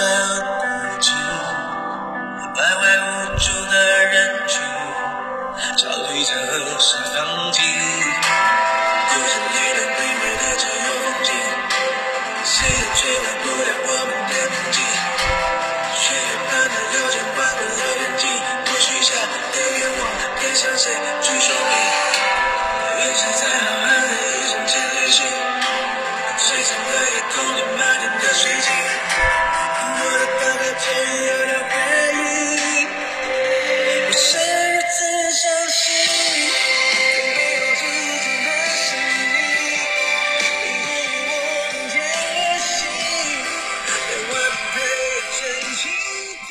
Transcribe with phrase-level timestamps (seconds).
[0.00, 0.59] 世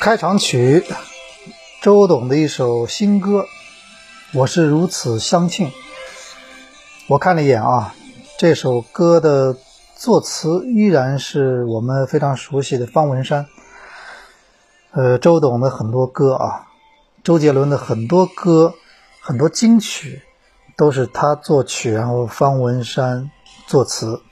[0.00, 0.82] 开场曲，
[1.82, 3.42] 周董的一首新歌
[4.32, 5.66] 《我是如此相信》。
[7.06, 7.94] 我看了一眼啊，
[8.38, 9.58] 这首歌的
[9.96, 13.46] 作词依然是我们非常熟悉的方文山。
[14.92, 16.68] 呃，周董的很多歌啊，
[17.22, 18.72] 周杰伦的很多歌，
[19.20, 20.22] 很多金曲
[20.78, 23.30] 都是他作曲，然后方文山
[23.66, 24.22] 作词。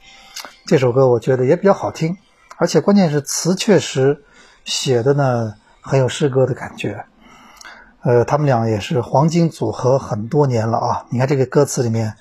[0.64, 2.16] 这首歌我觉得也比较好听，
[2.56, 4.24] 而且关键是词确实
[4.68, 7.06] 写的呢很有诗歌的感觉。
[8.02, 11.06] 呃，他们俩也是黄金组合很多年了啊。
[11.10, 12.14] 你看这个歌词里面，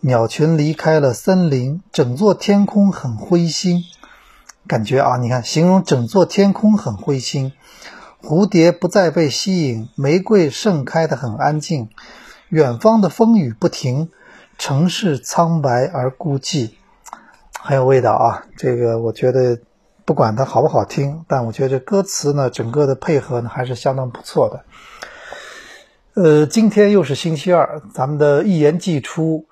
[0.00, 3.82] 鸟群离开了森林，整座天空很灰心，
[4.66, 7.52] 感觉啊，你看形容整座天空很灰心，
[8.22, 11.90] 蝴蝶不再被吸引，玫瑰盛开的很安静，
[12.48, 14.10] 远方的风雨不停，
[14.56, 16.70] 城市苍白而孤寂，
[17.60, 18.46] 很有味道啊。
[18.56, 19.58] 这个我觉得
[20.04, 24.64] 不管它好不好听，但我觉得歌词呢，整个的配合呢还是相当不错的。
[26.14, 29.46] 呃，今天又是星期二，咱们的一言既出，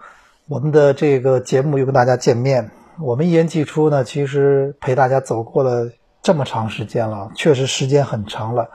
[0.47, 2.71] 我们的这个节目又跟大家见面。
[2.99, 8.69] 我们一言既出呢，其实陪大家走过了这么长时间了，确实时间很长了。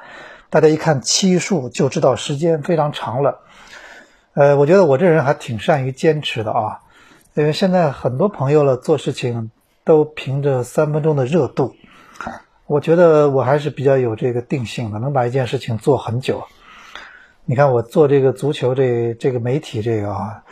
[0.49, 3.41] 大家一看期数就知道时间非常长了。
[4.33, 6.79] 呃，我觉得我这人还挺善于坚持的啊，
[7.35, 9.51] 因为现在很多朋友了做事情
[9.85, 11.75] 都凭着三分钟的热度，
[12.66, 16.44] 我觉得我还是比较有这个定性的，能把一件事情做很久。
[17.46, 20.44] 你看我做这个足球这这个媒体这个啊，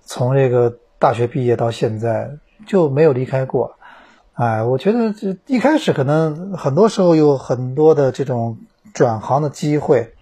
[0.00, 2.30] 从这个大学毕业到现在
[2.66, 3.76] 就没有离开过。
[4.32, 8.56] 哎，我觉得这一开始可能很多时候有很多的这种
[8.94, 10.14] 转行的机会。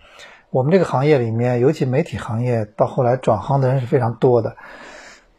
[0.51, 4.57] 我们这个行业里面，尤其媒体行业，到后来转行的人是非常多的。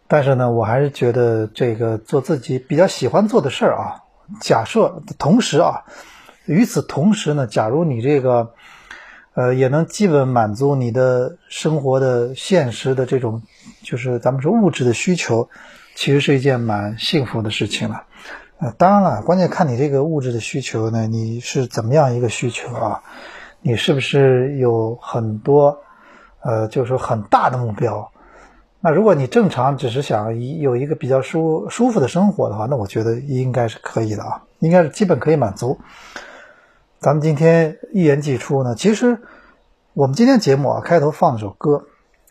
[0.07, 4.03] 但是呢，我还是觉得这个做自己比较喜欢做的事儿啊。
[4.41, 5.85] 假设同时啊，
[6.45, 8.53] 与此同时呢，假如你这个。
[9.39, 13.43] 呃，也能基本满足你的生活的现实的这种，
[13.83, 15.47] 就是咱们说物质的需求，
[15.93, 18.05] 其实是一件蛮幸福的事情了。
[18.57, 23.03] 呃，当然了，关键看你这个物质的需求呢，你是怎么样一个需求啊？
[23.61, 25.81] 你是不是有很多，
[26.41, 28.11] 呃，就是说很大的目标？
[28.79, 35.79] 那如果你正常只是想一有一个比较舒舒服的生活的话，那我觉得应该是可以的啊，应该是基本可以满足。
[36.99, 39.19] 咱们今天一言既出呢，其实
[39.93, 41.83] 我们今天节目啊开头放了首歌，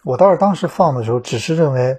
[0.04, 1.98] 我倒是当时放的时候只是认为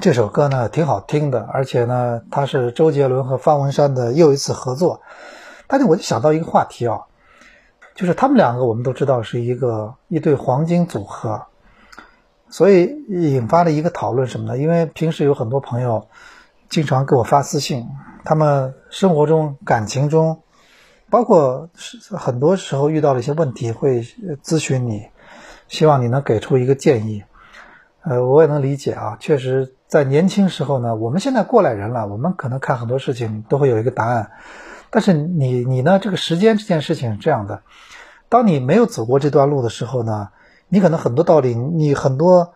[0.00, 5.00] 这首歌呢挺好听的，而且呢它是周杰伦和方文山的又一次合作，
[5.66, 7.00] 但是我就想到一个话题啊，
[7.94, 11.42] 就是他们两个我们都知道是一个一对黄金组合，
[12.50, 14.58] 所以引发了一个讨论什么呢？
[14.58, 16.08] 因为平时有很多朋友
[16.68, 17.86] 经常给我发私信，
[18.24, 20.42] 他们生活中感情中。
[21.10, 21.70] 包括
[22.10, 24.02] 很多时候遇到了一些问题，会
[24.42, 25.08] 咨询你，
[25.66, 27.24] 希望你能给出一个建议。
[28.02, 34.32] 呃，我也能理解啊，确实在年轻时候呢，我们现在过来人了，我们可能看很多事情都会有一个答案。
[34.90, 37.62] 但是你你呢，这个时间这件事情是这样的，
[38.28, 40.28] 当你没有走过这段路的时候呢，
[40.68, 42.54] 你可能很多道理，你很多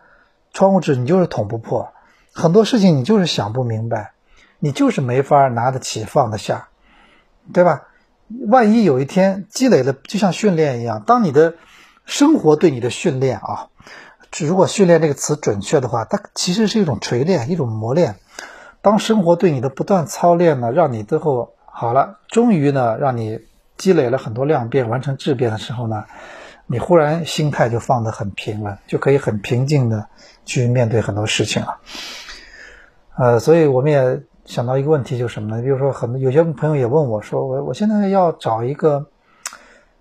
[0.53, 1.91] 窗户纸你就是捅不破，
[2.33, 4.13] 很多事情你就是想不明白，
[4.59, 6.67] 你就是没法拿得起放得下，
[7.53, 7.83] 对吧？
[8.47, 11.55] 万一有一天积累了，就像训练一样，当你的
[12.05, 13.69] 生活对你的训练啊，
[14.39, 18.15] 如果“训练”这个词准确的话，它其实是一种锤炼，一种磨练。
[18.81, 23.41] 当生活对你的不断操练呢，让你最后好了，终于呢，让你
[23.77, 26.05] 积累了很多量变，完成质变的时候呢，
[26.73, 30.07] 你忽然心态就放得很平了，就可以很平静的
[30.43, 31.77] 去面对很多事情了。
[33.15, 34.23] 呃，所以我们也。
[34.45, 35.61] 想到一个问题就是什么呢？
[35.61, 39.05] 比如说，很有些朋友也问我说：“我我现在要找一个，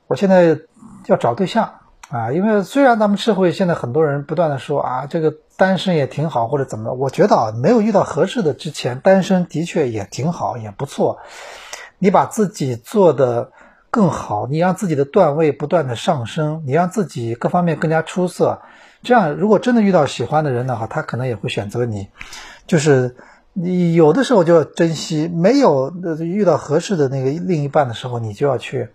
[0.08, 0.58] 我现在
[1.06, 1.74] 要找对象
[2.10, 11.20] 啊，因为虽然咱们社会现在很多人不断的说啊，这个单身也挺好或者怎么，我觉得啊，没有遇到合适的之前，单身的确也挺好，也不错。
[12.00, 13.52] 你把自己做的
[13.92, 18.62] 更好，你让自己的段位不断的上升，你让自己各方面更加出色，
[19.02, 22.08] 这样如果真的遇到喜欢的人的话，他可能也会选择你。
[22.66, 23.14] 就是
[23.52, 28.88] 你有的时候就要珍惜，没有遇到合适的那个另一半的时候，你就要去，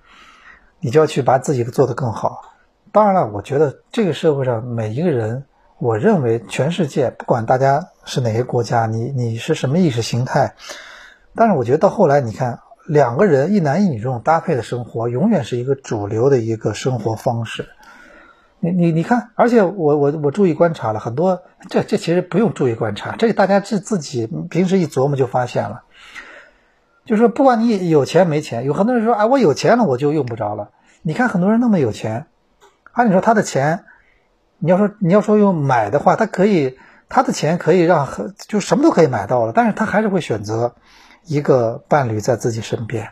[0.80, 2.56] 你就要去把自己做得更好。
[2.92, 5.46] 当然了，我觉得这个社会上每一个人，
[5.78, 10.56] 我认为全世界不管大家是哪个国家，你你是什么意识形态，
[11.36, 17.70] 但是我觉得到后来，你看两个人一男一女这种搭配的生活，永远是一个主流的一个生活方式。
[18.60, 25.84] 你你你看，而且我我我注意观察了很多，这这其实不用注意观察，这大家自自己平时一琢磨就发现了。
[27.06, 30.72] 就是说，不管你有钱没钱，有很多人说，哎，我有钱了我就用不着了。
[31.04, 32.26] 你看很多人那么有钱。
[32.92, 33.86] 按理说他的钱，
[34.58, 36.78] 你要说你要说用买的话，他可以，
[37.10, 38.08] 他的钱可以让
[38.48, 40.76] 就什么都可以买到了，但是他还是会选择
[41.28, 43.10] 一个伴侣在自己身边。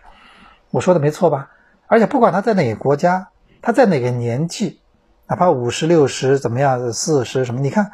[0.71, 1.51] 我说的没错吧？
[1.88, 3.29] 而且不管他在哪个国家，
[3.62, 4.79] 他在哪个年纪，
[5.27, 7.91] 哪怕五十六十怎么样，四十什么，你看，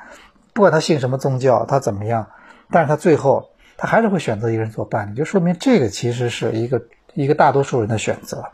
[0.54, 2.30] 不管他信什么宗教，他怎么样，
[2.70, 6.82] 但是他最后他还是会选择一个人做伴侣，就说明这个其实是一个
[7.14, 8.46] 一个大多数人的选择。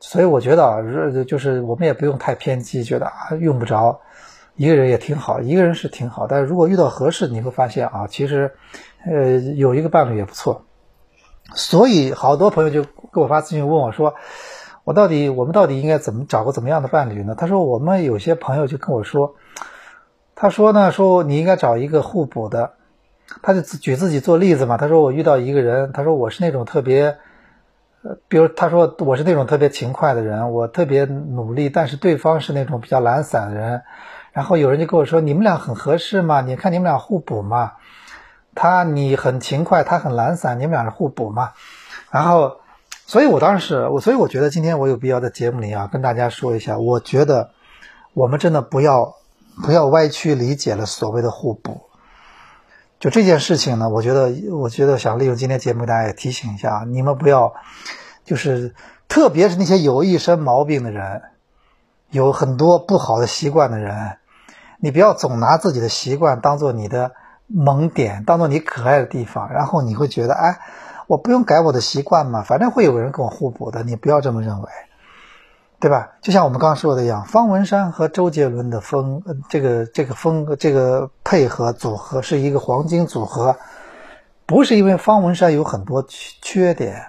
[0.00, 0.78] 所以我觉得啊，
[1.26, 4.00] 就是我们也不用太偏激，觉得啊用不着
[4.56, 6.26] 一个人也挺好，一个人是挺好。
[6.26, 8.50] 但是如果遇到合适，你会发现啊，其实
[9.06, 10.64] 呃有一个伴侣也不错。
[11.54, 14.14] 所以好多朋友就给我发私信问我说，
[14.84, 17.34] 我到底我们到底应该怎么找个怎么样的伴侣呢？
[17.34, 19.34] 他说我们有些朋友就跟我说，
[20.34, 22.72] 他说呢说你应该找一个互补的，
[23.42, 24.76] 他就举自己做例子嘛。
[24.76, 27.18] 他说我遇到一个人，他说我是那种特别。
[28.02, 33.82] 呃，比如他说我是那种特别勤快的人，我特别努力，但是对方是那种比较懒散的人，
[34.32, 36.40] 然后有人就跟我说，你们俩很合适嘛？
[36.40, 37.72] 你看你们俩互补嘛？
[38.54, 41.52] 他你很勤快，他很懒散，你们俩是互补嘛？
[42.10, 42.56] 然后，
[43.06, 47.50] 所以我当时我所以我觉得今天我有必要在节目里啊跟大家说一下，我觉得
[48.14, 49.14] 我们真的不要
[49.62, 51.82] 不要歪曲理解了所谓的互补。
[52.98, 57.54] 就这件事情呢，我觉得，我觉得想利用今天节目，大家也提醒一下，你们不要，
[58.24, 58.74] 就是
[59.08, 61.22] 特别是那些有一身毛病的人，
[62.10, 64.18] 有很多不好的习惯的人，
[64.80, 67.12] 你不要总拿自己的习惯当做你的
[67.52, 70.58] 萌点，当做你可爱的地方，然后你会觉得，哎，
[71.06, 74.68] 我不用改我的习惯嘛，反正会有人跟我互补的，你不要这么认为。
[75.80, 76.10] 对吧？
[76.20, 83.56] 就像我们刚刚说的一样，方文山和周杰伦的风，这个这个风，这个配合组合是一个黄金组合，
[84.44, 87.02] 不是因为方文山有很多缺缺点，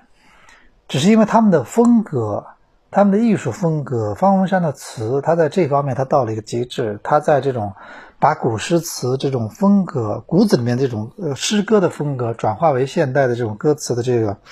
[0.88, 2.46] 只是因为他们的风格，
[2.92, 4.14] 他们的艺术风格。
[4.14, 7.74] 方文山的词，他在这方面他到了一个极致，他在这种
[8.20, 14.38] 把古诗词这种风格，骨子里面这种呃诗歌的风格，转化为现代的这种歌词的这个。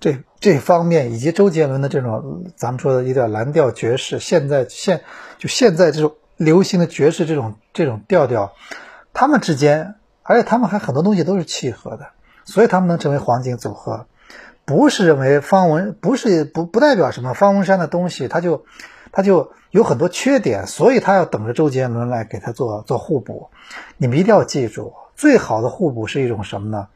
[0.00, 5.02] 这这方面以及周杰伦的这种咱们说的一点蓝调爵士，现在现
[5.36, 8.52] 就现在这种流行的爵士这种这种调调，
[9.12, 12.06] 他们之间，而且他们还很多东西都是契合的，
[12.46, 14.06] 所以他们能成为黄金组合。
[14.70, 18.64] 不是认为方文不是不不代表什么方文山的东西，他就
[19.12, 23.50] 他就有很多缺点，所以他要等着周杰伦来给他做做互补。
[23.98, 26.88] 你们一定要记住，最好的互补是一种什么呢？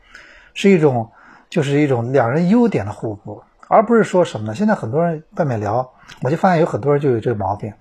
[0.55, 1.11] 是一种。
[1.51, 4.55] 就是一种两人优点的互补，而不是说什么呢？
[4.57, 7.75] 现在很多人外面聊，我就发现有很多人就有这个毛病。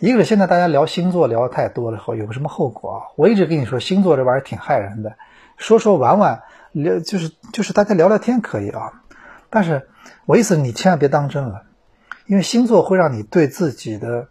[0.00, 2.98] 一个是现在大家聊星座聊的太多了后，有个什么后果啊？
[3.14, 5.12] 我一直跟你说，星座这玩意儿挺害人的。
[5.58, 6.42] 说说玩玩，
[6.72, 8.99] 聊就是就是大家聊聊天可以啊，
[9.50, 9.86] 但是
[10.24, 11.62] 我意思你千万别当真了，
[12.26, 14.26] 因为星座会让你对自己的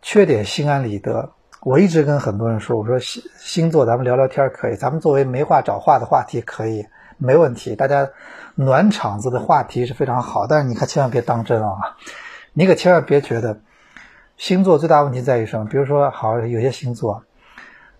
[0.00, 1.28] 缺点心安理得。
[1.62, 6.86] 我一直跟很多人说，我说星星座咱们聊聊天可以，咱们作为没话找话的话题可以。
[7.22, 8.08] 没问题，大家
[8.54, 11.76] 暖场子的话题是非常好，但是你可千万别当真啊！
[12.54, 13.60] 你可千万别觉得
[14.38, 15.66] 星座最大问题在于什么？
[15.66, 17.22] 比如说，好有些星座，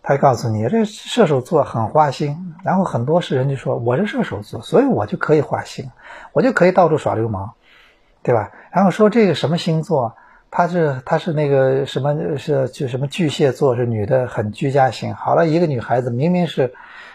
[0.02, 5.90] 他告诉你这射手座很花心，然后很多是人就说我是射手座，所以我就可以花心，
[6.33, 7.50] 我就可以到处耍流氓，
[8.23, 8.50] 对吧？
[8.73, 10.16] 然后说这个什么星座，
[10.50, 15.14] 他是他是那个什么是就什么巨蟹座是女的很居家型。
[15.14, 16.73] 好了，一个女孩子明明是。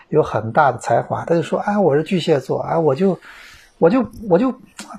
[0.07, 3.19] 有很大的才华，他就说：“哎，我是巨蟹座，哎，我就，
[3.77, 4.53] 我就，我就，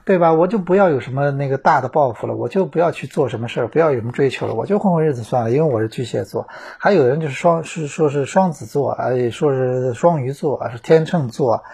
[0.05, 0.35] 对吧？
[0.35, 5.51] 我就不要有什么那个大的抱负了，我就不要去做什么事儿，不要有什么追求了，我就混混日子算了。
[5.51, 6.47] 因为我是巨蟹座。
[6.79, 11.65] 还有人就是双是说是双子座，哎，说是双鱼座，是天秤座，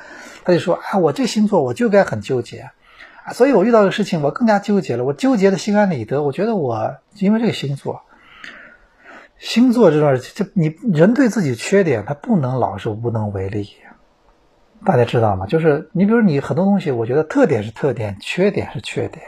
[0.44, 2.71] 他就说：哎，我这星座我就该很纠结，
[3.32, 6.23] 所以我遇到的事情我更加纠结了，我纠结的心安理得。
[6.23, 8.02] 我觉得我因为这个星座，
[9.38, 13.71] 星座这段，这你人对自己缺点，他不能老是无能为力。
[14.84, 15.46] 大家知道吗？
[15.46, 19.24] 就是你比如你很多东西，我觉得特点是特点，缺点是缺点，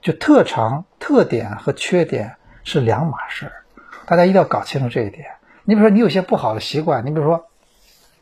[0.00, 3.52] 就特长、特点和缺点是两码事儿。
[4.06, 5.26] 大家一定要搞清楚这一点。
[5.64, 7.46] 你比如说，你有些不好的习惯，你比如说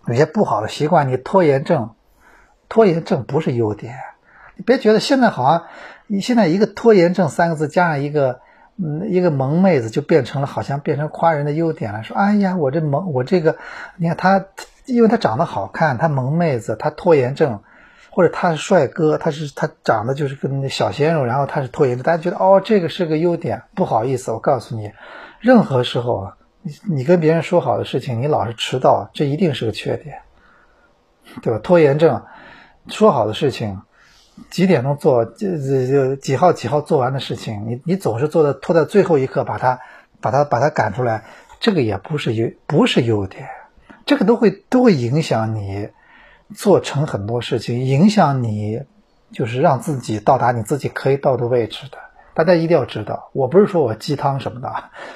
[0.06, 1.94] 有些不好的习惯，你拖延症，
[2.68, 3.96] 拖延症不是优点。
[4.56, 5.66] 你别觉得现在好像
[6.06, 8.40] 你现在一个拖延症三个字加上一个
[8.82, 12.02] 嗯一个萌妹子，就变成了好像变成夸人的优点了。
[12.02, 13.56] 说哎呀，我这萌我这个，
[13.96, 14.46] 你看他。
[14.86, 17.60] 因为他长得好看，他萌妹子，他拖延症，
[18.10, 23.62] 或者他是帅哥，他是他长得就是跟小鲜肉，然后他是拖延症，大家觉得哦，这个是个优点。
[23.76, 24.90] 不好意思，我告诉你，
[25.38, 30.22] 任何时候啊，你你跟别人说好的事情，你老是迟到，这一定是个缺点，
[31.40, 31.60] 对吧？
[31.62, 32.24] 拖延症，
[32.88, 33.82] 说好的事情，
[34.48, 39.80] 几点钟做，这这这几号几号做完的事情，你你总是做的拖在最后一刻，把它
[40.20, 41.24] 把它把它赶出来，
[41.60, 43.48] 这个也不是优不是优点。
[44.06, 45.88] 这个都会都会影响你
[46.54, 48.82] 做成很多事情，影响你
[49.32, 51.98] 就是让自己到达你自己可以到的位置的。
[52.32, 54.72] 大家一定要知道，我不是说我鸡汤什么的，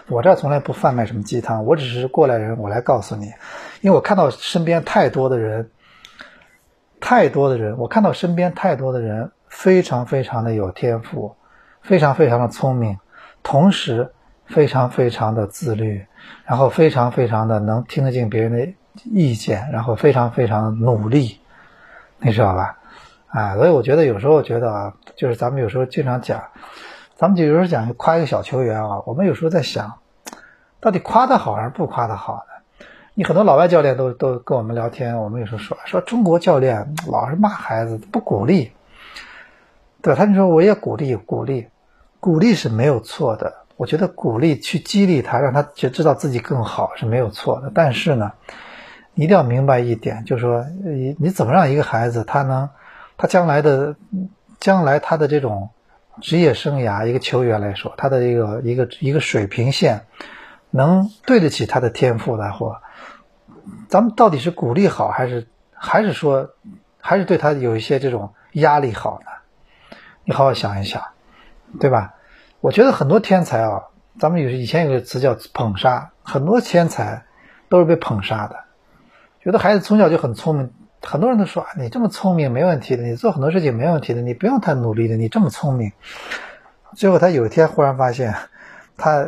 [0.08, 3.26] 我这从来不贩卖什么鸡汤，我只是过来人，我来告诉你，
[3.80, 5.70] 因为我看到身边太多的人，
[7.04, 11.36] 太多的人，我看到身边太多的人非常非常的有天赋，
[11.82, 12.98] 非常非常的聪明，
[13.42, 14.10] 同时。
[14.46, 16.04] 非常非常的自律，
[16.44, 21.40] 然后非常非常的能听得进别人的意见，然后非常非常努力，
[22.18, 22.78] 你知道吧？
[23.28, 26.44] 啊，所以我觉得有时候觉得啊，就是咱们有时候经常讲，
[27.16, 29.94] 咱们就有时候讲夸一个小球员啊，我们有时候在想，
[30.78, 32.53] 到底夸他好还是不夸他好呢？
[33.16, 38.72] 你很多老外教练都都跟我们聊天，我们有时候说说中国教练老是骂孩子，不鼓励，
[40.02, 40.16] 对？
[40.16, 41.68] 他就说我也鼓励鼓励，
[42.18, 43.54] 鼓励是没有错的。
[43.76, 47.70] 我觉得鼓励去激励他，让他就知道自己更好是没有错的。
[47.72, 48.32] 但是呢，
[49.14, 52.68] 你一定要明白一点，就是说，你你怎么让一个孩子他能，
[53.16, 53.94] 他将来的
[54.58, 55.70] 将来他的这种
[56.20, 60.06] 职业生涯，一个球员来说，他的一个一个一个水平线
[60.70, 62.76] 能对得起他的天赋的或，
[63.88, 66.50] 咱们到底是鼓励好，还是还是说
[67.00, 69.96] 还是对他有一些这种压力好呢？
[70.24, 71.02] 你好好想一想，
[71.78, 72.14] 对吧？
[72.60, 73.82] 我觉得很多天才啊，
[74.18, 77.24] 咱们有以前有个词叫捧杀，很多天才
[77.68, 78.64] 都是被捧杀的。
[79.40, 85.92] 觉得孩子从小就很聪明，很多人都说啊你这么聪明没问题的，你做很多事情没问题的，你不用太努力的，你这么聪明。
[86.94, 88.34] 最后他有一天忽然发现，
[88.96, 89.26] 他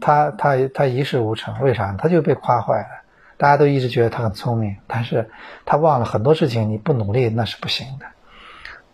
[0.00, 1.96] 他他他一事无成，为啥？
[1.98, 2.97] 他就被夸坏了。
[3.38, 5.30] 大家都一直觉得他很聪明，但是
[5.64, 8.04] 他忘了很多事情，你不努力那是不行的，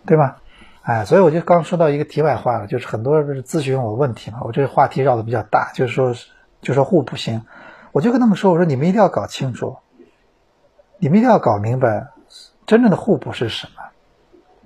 [0.07, 0.37] 对吧？
[0.83, 6.15] 哎，所以我就刚说到一个题外话了，就是很多人不是咨询我问题嘛，我这个话题绕的比较大，就是说，
[6.61, 7.43] 就说互补性，
[7.91, 9.79] 我就跟他们说，我说你们一定要搞清楚，
[10.99, 12.09] 你们一定要搞明白，
[12.67, 13.83] 真正的互补是什么，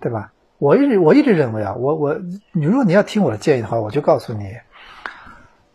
[0.00, 0.32] 对吧？
[0.58, 2.18] 我一直我一直认为啊，我我
[2.50, 4.56] 你如果你要听我的建议的话，我就告诉你，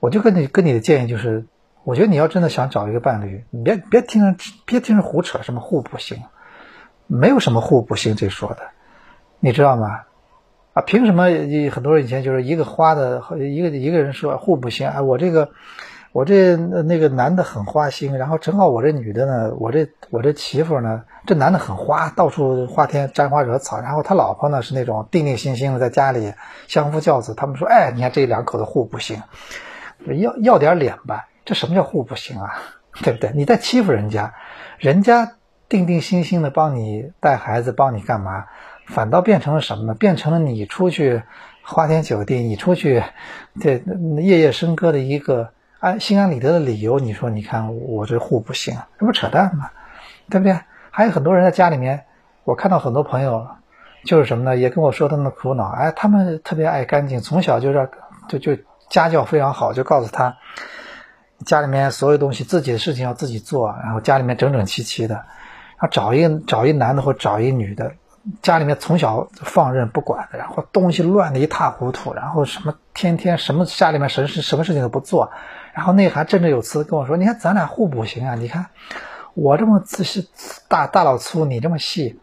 [0.01, 1.45] 我就跟你跟你的建议就是，
[1.83, 6.21] 我觉得你要真的想找一个伴侣，你别别听人别听人胡扯什么互补型，
[7.07, 8.59] 没有什么互补型这说的，
[9.39, 10.01] 你知道吗？
[10.73, 11.25] 啊，凭什么？
[11.69, 14.87] 很多人以前就是一个花的，一个一个人说互补型。
[14.87, 15.49] 哎，我这个，
[16.13, 26.33] 我这那个男的很花心，然后正好我这女的呢，我这我这媳妇呢，这男的很花，到处花天沾花惹草，然后他老婆呢是那种定定心心的在家里
[26.67, 27.35] 相夫教子。
[27.35, 29.21] 他们说，哎，你看这两口子互补型，
[30.07, 31.27] 要要点脸吧？
[31.45, 32.53] 这什么叫互不行啊？
[33.01, 33.31] 对不对？
[33.33, 34.33] 你在欺负人家，
[34.77, 35.33] 人家
[35.67, 38.45] 定定心心的帮你带孩子，帮你干嘛？
[38.85, 39.95] 反倒变成了什么呢？
[39.95, 41.23] 变成了你出去
[41.63, 43.03] 花天酒地，你出去
[43.59, 43.81] 这
[44.21, 46.99] 夜夜笙歌的一个安心安理得的理由。
[46.99, 49.69] 你说，你看我这互不行，这不扯淡吗？
[50.29, 50.59] 对不对？
[50.91, 52.05] 还有很多人在家里面，
[52.43, 53.47] 我看到很多朋友
[54.05, 54.55] 就是什么呢？
[54.55, 55.69] 也跟我说他们的苦恼。
[55.69, 57.89] 哎，他们特别爱干净，从小就是
[58.27, 58.55] 就就
[58.89, 60.37] 家教非常好，就告诉他
[61.45, 65.15] 家里面所有东西自己的事情要自己做，然后家里面整整齐齐的。
[65.15, 67.93] 然后找一找一男的或找一女的。
[68.41, 75.33] 家里面从小放任不管的，然后东西乱的一塌糊涂，然后什么天天什么家里面什么事什么事情都不做，
[75.73, 78.67] 然后那还振振有词跟我说：“你看咱俩互补型啊，你看
[79.33, 80.29] 我这么自细
[80.69, 82.17] 大大老粗，你这么细，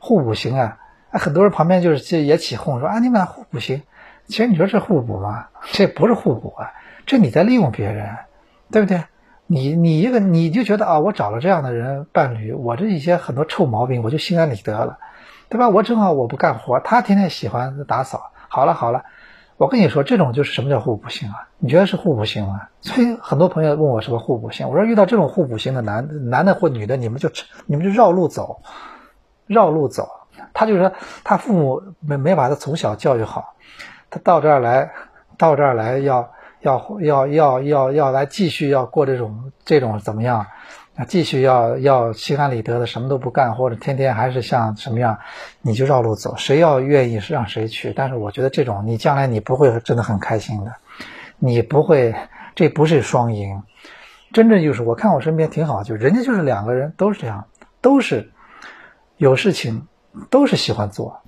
[0.00, 0.78] 互补型啊。”
[1.12, 3.84] 很多人旁边就是也起哄说：“啊，你们俩互补型。”
[4.26, 5.46] 其实你说这互补吗？
[5.70, 6.72] 这不是互补啊，
[7.06, 8.08] 这你在利用别人，
[8.70, 9.04] 对不对？
[9.46, 14.98] 你你一个你就觉得啊，我找了这样的人伴侣，我这一些很多臭毛病我就心安理得了。
[15.50, 15.68] 对吧？
[15.68, 18.32] 我正好我不干活，他天天喜欢打扫。
[18.48, 19.04] 好了好了，
[19.56, 21.48] 我跟你说，这种就是什么叫互补型啊？
[21.58, 22.62] 你觉得是互补型吗？
[22.80, 27.30] 所以很多朋友问我什么互补型，我说遇到这种互补型的男男的或女的，你们就
[27.66, 28.62] 你们就绕路走，
[29.46, 30.08] 绕路走。
[30.54, 30.92] 他就说，
[31.22, 33.54] 他父母没没把他从小教育好，
[34.10, 34.90] 他到这儿来，
[35.36, 36.32] 到这儿来要
[36.64, 40.46] 要要要要要来继续要过这种这种怎么样？
[40.96, 45.18] 啊，继续要要心安理得的什么都不干，或者天天还是像什么样，
[45.60, 46.36] 你就绕路走。
[46.36, 50.72] 谁要愿意是让谁去，但是我觉得这种你将来你不会真的很开心的，
[51.38, 52.14] 你不会，
[52.54, 53.64] 这不是双赢。
[54.32, 57.46] 真正就是我看我身边挺好，就人家就是两个人都是这样，
[57.80, 58.30] 都是
[59.16, 59.88] 有事情
[60.30, 61.22] 都是喜欢做，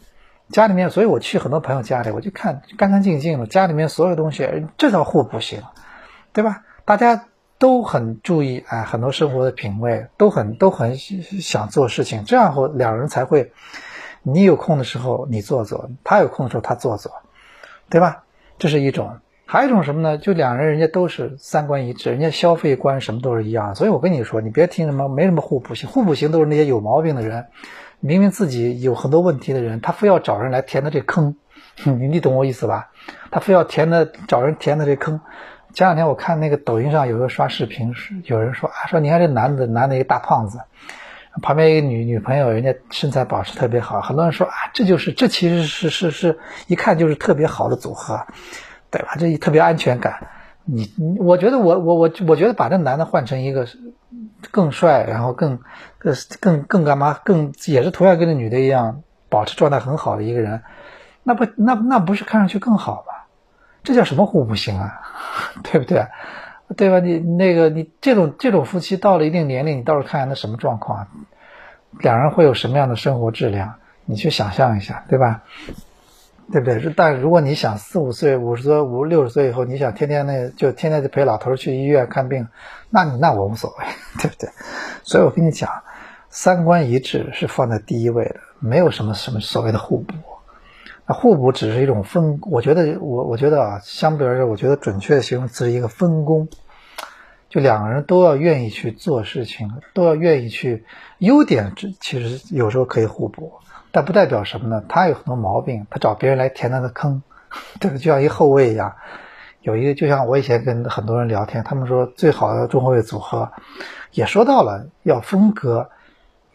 [0.50, 5.62] 家里面，所以我去很多朋友家里，我就看干干净净的，家里面所有东西，这叫互补型，
[6.32, 6.62] 对吧？
[6.84, 7.24] 大家。
[7.58, 13.50] 都很注意哎，很多生活的品味都很都很想做事情，这样后两人才会，
[14.22, 17.10] 你有空的时候你做做，他有空的时候他做做，
[17.88, 18.24] 对吧？
[18.58, 19.10] 这是一种，
[19.46, 20.18] 还有一种什么呢？
[20.18, 27.46] 就两人人家都是三观一致，人家消费观什么都是一样，所以我跟你说，你别听什么没什么互补型，互补型都是那些有毛病的人，
[28.00, 31.36] 明明自己有很多问题的人，他非要找人来填的这坑，
[31.84, 32.90] 你你懂我意思吧？
[33.30, 35.20] 他非要填的找人填的这坑。
[35.74, 37.92] 前两天我看那个抖音上有个刷视频，
[38.24, 40.58] 有人说啊，说你看这男的，男的一个大胖子，
[41.42, 48.18] 旁边一个女女朋友，人家身材保持特别好，很多人说啊，这就是这其实是是是一看就是特别好的组合，
[48.90, 49.16] 对吧？
[49.18, 50.28] 这特别安全感。
[50.64, 53.68] 你你，我觉得我我我我觉得把这男的换成一个
[54.50, 55.60] 更帅，然后更
[56.06, 60.62] 更更更干嘛，更也是同样跟那女的一样保持状态很好的一个人，
[61.22, 63.14] 那不那那不是看上去更好吗？
[63.82, 65.00] 这叫什么互补型啊？
[65.62, 66.06] 对不对？
[66.76, 66.98] 对吧？
[67.00, 71.06] 你那个你这种这种夫妻到了一定年龄，你到时候看看那什么状况，
[72.00, 73.74] 两人会有什么样的生活质量？
[74.04, 75.42] 你去想象一下，对吧？
[76.52, 76.92] 对不对？
[76.96, 82.46] 但如果你想四五岁、五十岁、五六十岁以后，你想天天那就天天就陪老头去医院看病，
[82.90, 83.84] 那你那我无所谓，
[84.22, 84.50] 对不对？
[85.02, 85.70] 所以我跟你讲，
[86.38, 90.12] 三观一致是放在第一位的，没有什么什么所谓的互补。
[91.06, 96.46] 那互补只是一种分，我觉得我我觉得啊，相对而言，我觉得准确的形容词是一个分工，
[97.48, 100.84] 就两个人都要愿意去做事情，都要愿意去，
[101.16, 103.54] 优点其实有时候可以互补，
[103.90, 104.84] 但不代表什么呢？
[104.90, 107.22] 他有很多毛病，他找别人来填他的坑，
[107.80, 108.94] 这个就像一后卫一样，
[109.62, 113.50] 有一个就像我以前跟很多人聊天，他们说最好的中后卫组合，
[114.10, 115.88] 也说到了要风格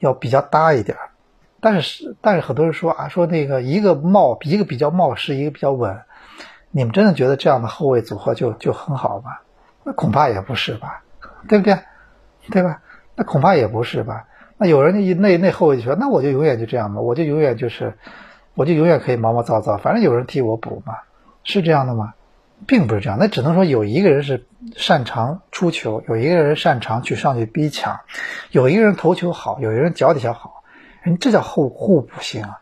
[0.02, 0.98] 要比较搭一点。
[1.62, 6.02] 但是，但是很多人说啊，说那个一个冒一个比较冒失，一个比较稳，
[6.72, 9.32] 你们真的觉得这样的后卫组合就就很好吗？
[9.84, 11.04] 那恐怕也不是吧，
[11.48, 11.78] 对不对？
[12.50, 12.82] 对吧？
[13.16, 14.26] 那恐怕也不是吧？
[14.58, 17.94] 那有人一那那后卫就说，那我就永远就这样吧，我就永远就是，
[18.56, 20.96] 我就永远可以毛毛躁躁，反正有人替我补嘛，
[21.44, 22.14] 是这样的吗？
[22.68, 24.46] 并不是这样，那只能说有一个人是
[24.76, 28.02] 擅长出球，有一个人擅长去上去逼抢，
[28.52, 30.64] 有一个人头球好，有一个人脚底下好。
[31.02, 32.60] 人这叫互互补性啊，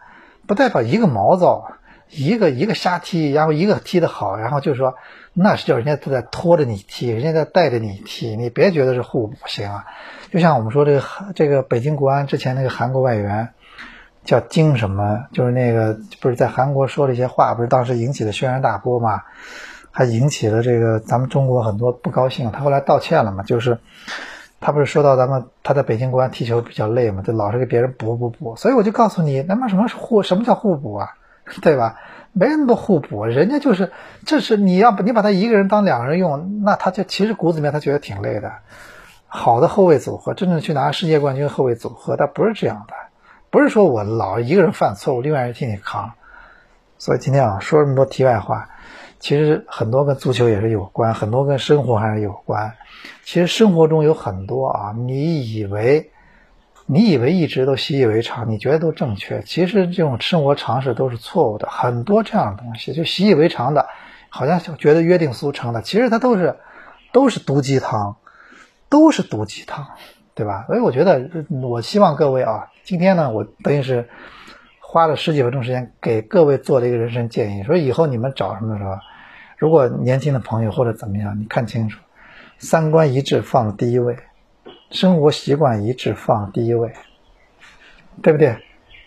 [0.47, 1.73] 不代表一个毛躁，
[2.09, 4.95] 一个一个瞎踢，然后一个踢得好，然后就说
[5.33, 9.85] 那是叫人家都在拖着你踢，人家在带着你踢，你别觉得是互补性啊。
[10.31, 11.03] 就像我们说这个
[11.35, 13.49] 这个北京国安之前那个韩国外援
[14.23, 19.23] 叫金什么，就是那个不是在韩国说了一些话，不是当时引起了轩然大波嘛，
[19.91, 23.80] 还引起了这个咱们中国很多不高兴，他后来道歉了嘛，就是。
[24.62, 31.12] 他不是说到咱们他在北京国安踢球比较累嘛，就老是给别人补补补，所以我就告诉你，那么什么是互什么叫互补啊，
[31.62, 31.95] 对吧？
[32.34, 33.93] 没那么多互补，人家就是
[34.25, 38.52] 这是你要你把他一个人当两个人用，那他就其实骨子里面他觉得挺累的。
[39.28, 42.93] 好的后卫组合，真正去拿世界冠军后卫组合，他不是这样的，
[43.52, 46.12] 不是说我老一个人犯错误，另外人替你扛。
[46.97, 48.67] 所以今天啊，说这么多题外话。
[49.19, 52.73] 其实很多跟足球也是有关，很多跟生活还是有关。
[53.23, 56.10] 其实生活中有很多啊，你以为
[56.86, 61.67] 你以为一直都习以为常，你觉得都正确，其实这种生活常识都是错误的。
[61.69, 63.88] 很多这样的东西就习以为常的，
[64.29, 66.58] 好像就觉得约定俗成的，其实它都是
[67.12, 68.15] 都是毒鸡汤，
[68.89, 69.86] 都是毒鸡汤，
[70.34, 70.63] 对吧？
[70.67, 71.29] 所以我觉得，
[71.62, 74.08] 我希望各位啊，今天呢，我等于是。
[74.91, 78.95] 花了十几分钟时间给各位做了一个人生建议，说以后你们找什么的时候，
[79.59, 81.99] 如果年轻的朋友或者怎么样，你看清楚，
[82.57, 84.17] 三观一致放第一位，
[84.89, 86.91] 生活习惯一致放第一位，
[88.23, 88.57] 对不对？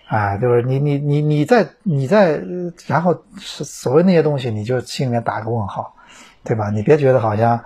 [0.08, 2.38] 啊，就是你你你你在你在，
[2.86, 5.94] 然后所谓那些东西，你就心里面打个问号，
[6.44, 6.68] 对吧？
[6.68, 7.58] 你别觉得好像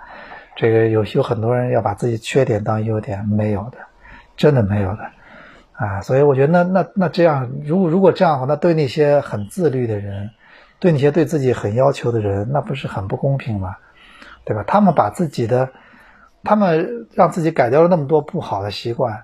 [0.55, 3.77] 这个有有很多人要把自己缺点当优点，没有的，
[4.37, 4.99] 真的没有的。
[5.73, 10.29] 啊，所以我觉得那那那这样，如果如果这样的话，那对那些很自律的人，
[10.79, 13.75] 对那些对自己很要求的人，那不是很不公平吗？
[14.45, 14.63] 对吧？
[14.65, 15.69] 他们把自己的，
[16.43, 19.23] 他们让自己改掉了那么多不好的习惯，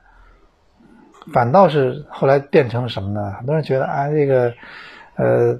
[1.31, 3.31] 反倒是后来变成了什么呢？
[3.37, 4.53] 很多人觉得啊，这个，
[5.15, 5.59] 呃，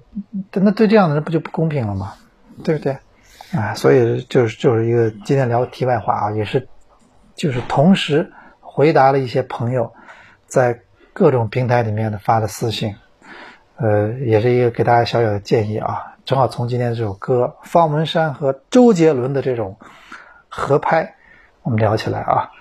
[0.53, 2.13] 那对这样的人不就不公平了吗？
[2.63, 2.97] 对不对？
[3.53, 6.67] 啊，所以就是就是一个今天聊题外话啊，也是，
[7.35, 9.93] 就是同时回答了一些朋友
[10.47, 10.81] 在
[11.13, 12.95] 各种平台里面的发的私信，
[13.77, 16.15] 呃，也是一个给大家小小的建议啊。
[16.25, 19.77] 正好从今天这首歌方文山和周杰伦的这种
[20.47, 21.15] 合拍，
[21.63, 22.51] 我们聊起来啊。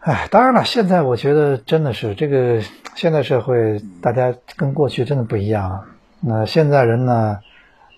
[0.00, 2.62] 哎，当然了，现在我觉得真的是这个
[2.94, 5.84] 现代社会，大家跟过去真的不一样。
[6.20, 7.40] 那现在人呢，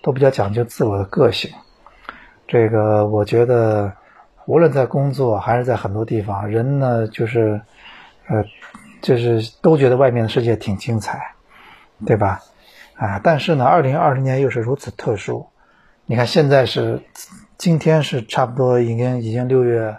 [0.01, 1.51] 都比较讲究自我的个性。
[2.47, 3.93] 这个我觉得，
[4.45, 7.61] 无论在工作还是在很多地方，人呢就是，
[8.27, 8.43] 呃，
[9.01, 11.35] 就是都觉得外面的世界挺精彩，
[12.05, 12.41] 对吧？
[12.95, 15.47] 啊，但是呢，二零二零年又是如此特殊。
[16.05, 17.01] 你看，现在是
[17.57, 19.95] 今天是差不多已经已经六月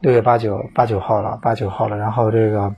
[0.00, 1.96] 六月八九八九号了，八九号了。
[1.96, 2.74] 然后这个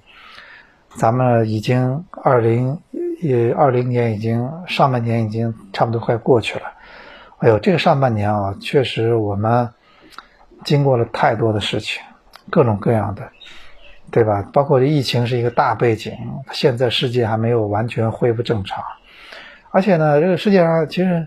[0.97, 2.81] 咱们已经二零
[3.23, 6.73] 也二零年已经上半年已经差不多快过去了。
[7.39, 9.71] 哎呦，这个上半年啊，确实我们
[10.65, 12.03] 经过了太多的事情，
[12.51, 13.31] 各种各样的，
[14.15, 14.49] 对吧？
[14.53, 16.17] 包括这疫情是一个大背景，
[16.53, 18.85] 现在世界还没有完全恢复正常，
[19.73, 21.27] 而且呢，这个世界上其实，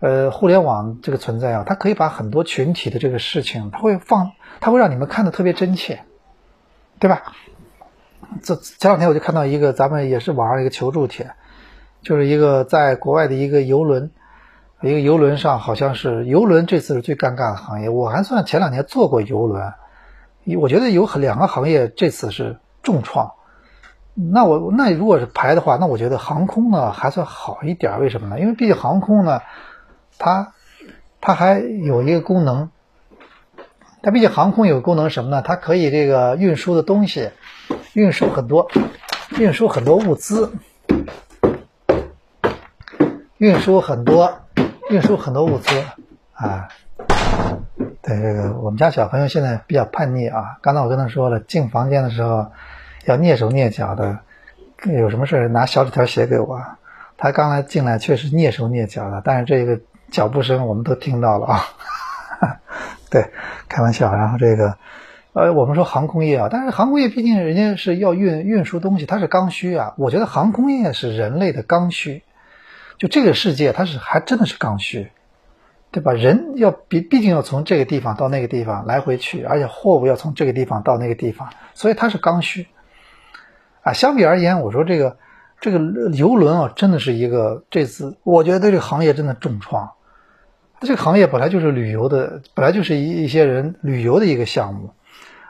[0.00, 6.02] 呃，互联网这个存在啊，它可以把很多群体的这个事情，它会放，它会让你们看的特别真切，
[6.98, 7.22] 对吧？
[8.42, 11.30] 这前两天我就看到一个，咱们也是网上一个求助帖，
[12.02, 14.10] 就是一个在国外的一个游轮。
[14.82, 17.88] 一个游轮上好像是游轮，这次是最尴尬的行业。
[17.88, 19.72] 我还算前两年做过游轮，
[20.54, 23.32] 我觉得有很两个行业这次是重创。
[24.14, 27.98] 那我那如果是排的话，那我觉得航空呢还算好一点。
[28.00, 28.38] 为什么呢？
[28.38, 29.40] 因为毕竟航空呢，
[30.18, 30.52] 它
[31.20, 32.70] 它还有一个功能，
[34.02, 35.42] 它毕竟航空有个功能什么呢？
[35.42, 37.30] 它可以这个运输的东西，
[37.94, 38.70] 运输很多，
[39.38, 40.52] 运输很多物资，
[43.38, 44.42] 运输很多。
[44.88, 45.82] 运输很多物资
[46.32, 46.68] 啊，
[48.06, 50.58] 对这个我们家小朋友现在比较叛逆啊。
[50.62, 52.52] 刚才我跟他说了，进房间的时候
[53.04, 54.20] 要蹑手蹑脚的，
[54.84, 56.62] 有什么事拿小纸条写给我。
[57.18, 61.60] 他刚才进来确实蹑手蹑脚的，但是这个脚步声我们都听到了啊。
[63.10, 63.30] 对，
[63.68, 64.14] 开玩笑。
[64.14, 64.76] 然后这个
[65.32, 69.94] 呃，我们说航空业啊，但是航空业毕竟人家是要运运输东西，它是刚需啊。
[69.96, 72.22] 我觉得航空业是人类的刚需。
[72.98, 75.10] 就这个世界，它是还真的是刚需，
[75.90, 76.12] 对吧？
[76.12, 82.66] 人要毕毕竟要从这个地方到那个地方来回去，而且货物要从这个地方到那个地方，所以它是刚需。
[83.82, 85.16] 啊，相比而言，我说这个
[85.60, 85.78] 这个
[86.12, 89.92] 游轮啊，真的是一个这次我觉得这个行业真的重创。
[90.80, 94.90] 这个行业本来就是旅游的，本来就是一一些人旅游的一个项目，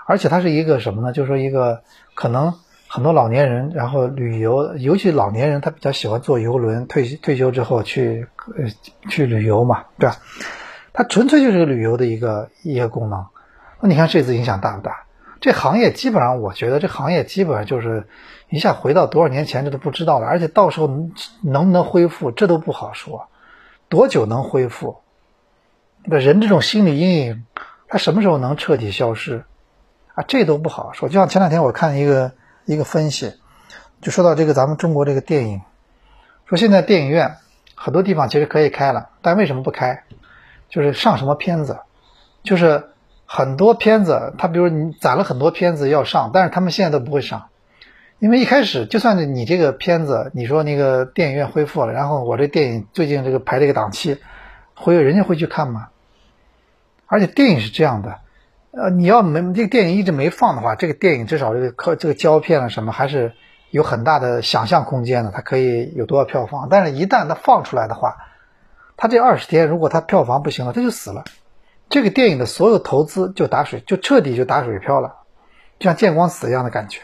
[0.06, 1.12] 而且它是一个什么呢？
[1.12, 1.82] 就是说一个
[2.14, 2.54] 可能。
[2.88, 6.86] 很多老年人，然后旅游，尤其老年人，他比较喜欢坐游轮。
[6.86, 8.64] 退退休之后去呃
[9.10, 10.16] 去旅游嘛，对吧？
[10.92, 13.26] 它纯粹就是个旅游的一个一个功能。
[13.80, 15.04] 那你看这次影响大不大？
[15.40, 18.06] 这行业基本上，我觉得这行业基本上就是
[18.48, 20.26] 一下回到多少年前，这都不知道了。
[20.26, 20.86] 而且到时候
[21.42, 23.26] 能不能恢复，这都不好说。
[23.88, 24.98] 多久能恢复？
[26.04, 27.44] 人这种心理阴影，
[27.88, 29.44] 他什么时候能彻底消失？
[30.14, 31.08] 啊，这都不好说。
[31.08, 32.32] 就像前两天我看一个。
[32.66, 33.32] 一个分析，
[34.02, 35.62] 就说到这个咱们中国这个电影，
[36.44, 37.36] 说现在电影院
[37.74, 40.02] 很多地方其实可以开了，但为什么不开？
[40.68, 41.78] 就是上什么片子，
[42.42, 42.90] 就是
[43.24, 47.48] 很多片子，他比如你攒了很多片子要上，但是他们现在都不会上，
[48.18, 54.18] 因为一开始就算是你这个片子，你说那个电影院恢复了，然后我这电影最近这个排这个档期，
[54.74, 55.88] 会有人家会去看吗？
[57.06, 58.18] 而且电影是这样的。
[58.78, 63.32] 呃，你要没这个电影一直没放的话，这个电影至少这个靠这个胶片啊什么还是
[63.70, 66.68] 有很大的想象空间的，它可以有多少票房。
[66.70, 68.18] 但是，一旦它放出来的话，
[68.98, 71.24] 它这二十天如果它票房不行了，它就死了。
[71.88, 75.20] 这个电影的所有投资就打水，就彻底就打水漂了，
[75.78, 77.00] 就像见光死一样的感觉，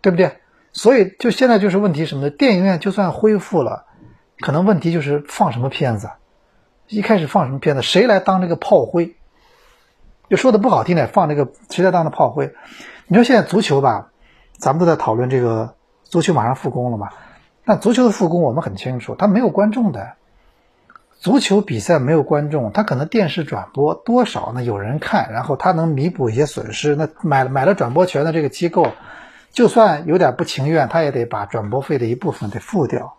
[0.00, 0.38] 对不对？
[0.72, 2.30] 所以，就现在就是问题什么呢？
[2.30, 3.84] 电影院就算恢复了，
[4.40, 6.08] 可能问题就是放什么片子，
[6.88, 9.16] 一开始放什么片子，谁来当这个炮灰？
[10.28, 12.54] 就说的不好听点，放这个谁在当的炮灰？
[13.06, 14.10] 你说现在足球吧，
[14.56, 17.10] 咱们都在讨论这个足球马上复工了嘛？
[17.64, 20.14] 但足球的复工我们很清楚，它没有观众的。
[21.20, 24.62] 足球比赛没有观众，它可能电视转播多少呢？
[24.62, 26.96] 有人看，然后它能弥补一些损失。
[26.96, 28.88] 那买买了转播权的这个机构，
[29.50, 33.14] 就算有点不情愿，他也得把转播费的一部分得付掉。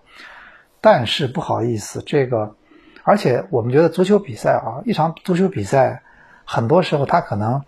[0.82, 2.56] 但是不好意思，这个
[3.02, 6.04] 而且我们觉得足球比赛啊，一场足球比赛，
[6.46, 7.64] 很多时候他可能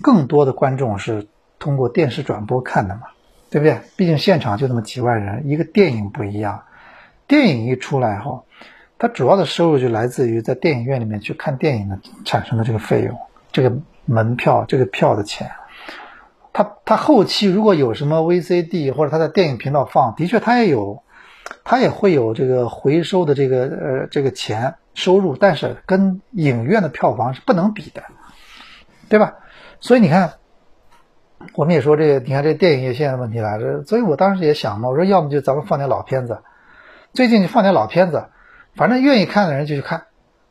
[0.00, 1.26] 更多的观众是
[1.58, 3.02] 通过电视转播看的嘛，
[3.50, 3.80] 对不对？
[3.96, 6.62] 毕竟现场就那么几万人，一个电影不一样，
[7.26, 8.46] 电影一出来后，
[8.98, 13.18] 它主要的收入就来自于在电影院里面去看电影的产生的这个费用，
[13.52, 15.50] 这个门票这个票的钱。
[16.52, 21.02] 他他后期如果有什么 VCD 或者他在电影频道放，的确他也有，
[21.62, 28.02] 他也会有这个回收的这个呃这个钱收入，但是跟影院的票房是不能比的，
[29.10, 29.34] 对吧？
[29.80, 30.34] 所以你看，
[31.54, 36.42] 我们也说这个，你看这电影业现在的问题来了，所以我当时也想嘛，我说要么就咱们放点老片子，
[37.12, 38.26] 最近就放点老片子，
[38.76, 40.04] 反正愿意看的人就去看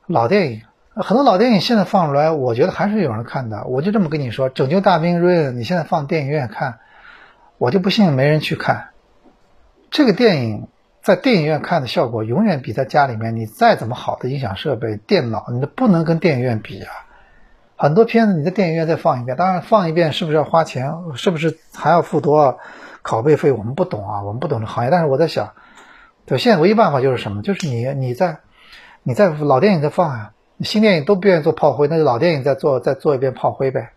[0.06, 0.62] 老电影。
[0.96, 3.64] 很多老电影现在放出来，我觉得还是有人看的。
[3.66, 6.80] 我就这么跟你说，《拯救大兵瑞恩》，你现在放电影院看，
[7.58, 8.90] 我就不信没人去看。
[9.90, 10.68] 这个电影
[11.02, 16.92] 在电影院看的效果，永远比在家里面你再怎么好的音响设备、电脑，你都不能跟电影院比啊。
[17.82, 20.94] 很多片子你在电影院再放一遍，当然放一遍是不是要花钱？
[21.16, 22.58] 是不是还要付多少
[23.04, 23.54] 拷贝费？
[23.54, 24.92] 我们不懂啊，我们不懂这行业。
[24.92, 25.54] 但是我在想，
[26.26, 27.42] 对，现在唯一办法就是什么？
[27.42, 28.40] 就是你你在
[29.02, 30.34] 你在老电影在放啊。
[30.62, 33.92] 新电影都不愿意做炮灰，那就老电影再做再做一遍炮灰呗，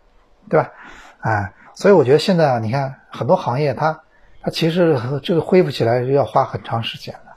[0.48, 0.70] 对吧？
[1.18, 4.02] 哎，所以我觉得现在啊，你看很多行业它
[4.40, 7.32] 它其实这个恢复起来是要花很长时间的。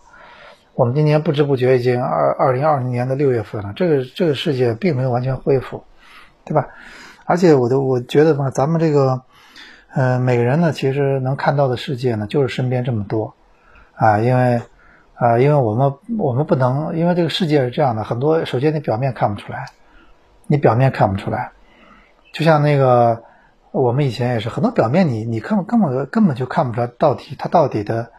[0.76, 5.84] 我们今年不知不觉已经二二零二零年的六月份了，这个这个世界并没有完全恢复，
[6.46, 6.68] 对吧？
[7.26, 9.24] 而且我都我觉得吧，咱们这个
[9.94, 13.34] 嗯每个人呢，其实能看到的世界呢，就是身边这么多
[13.96, 14.62] 啊，因为。
[15.18, 19.68] 啊，因为我们我们不能，因为这个世界是这样的，很多首先你表面看不出来，
[20.46, 21.54] 你表面看不出来，
[22.34, 23.24] 就像那个
[23.72, 28.12] 我们以前也是，很多表面你你根本根本根本就看不出来到底他到底的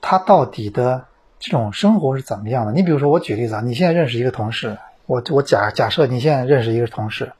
[0.00, 1.06] 他到底的
[1.40, 2.70] 这种生活是怎么样的。
[2.70, 7.32] 你比如说我举例子啊，你现在认识一个同事，我我假假设你现在认识一个同事，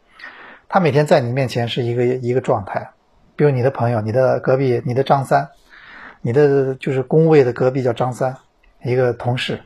[0.69, 2.91] 他每天在你面前是一个一个状态，
[3.37, 5.49] 比如你的朋友，你的隔壁，你的张三，
[6.21, 8.37] 你的就是工位的隔壁叫张三。
[8.83, 9.61] 一个同事，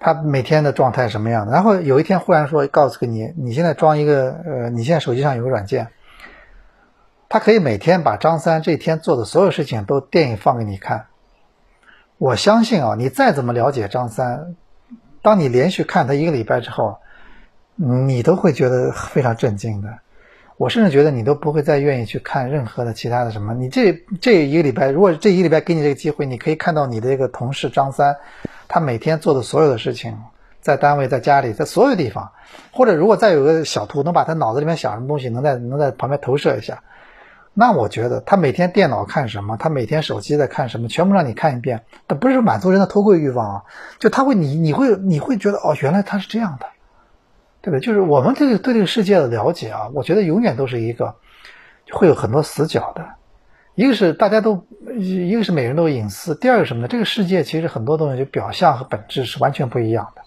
[0.00, 1.52] 他每天的状态什么样的？
[1.52, 5.88] 然后有一天忽然说，告诉你，你现在装一个，呃，你现在手机上有个软件，
[7.28, 11.08] 他可以每天把张三这一天做的所有事情都电影放给你看。
[12.16, 14.56] 我相信啊，你再怎么了解张三，
[15.24, 16.98] 当你连续看他一个礼拜之后，
[17.76, 19.88] 你都会觉得非常震惊的。
[20.58, 23.54] 我甚至觉得你都不会再愿意去看任何的其他的什么。
[23.54, 28.14] 你这这一个礼拜，如果这一个礼拜给你这个机会，你可以看到你的这个同事张三，
[28.68, 30.14] 他每天做的所有的事情，
[30.60, 32.30] 在单位、在家里、在所有地方，
[32.70, 36.82] 或者如果再有个小图，能把他脑子里面想什么东西，能在能在旁边投射一下，
[37.54, 43.62] 那我觉得他每天电脑看什么，他每天手机在看什么，全部让你看一遍，他不是满足人的偷窥欲望啊，
[43.98, 46.66] 就他会你你会你会觉得哦，原来他是这样的。
[47.62, 47.80] 对不对？
[47.80, 51.14] 就是我们这个对这个世界的了解啊，我觉得永远都是一个
[51.92, 53.06] 会有很多死角的。
[53.74, 54.66] 一个是大家都，
[54.98, 56.88] 一个是每人都有隐私，第二个什么呢？
[56.88, 60.20] 这个世界其实很多东西就表象和本质是完全不一样的。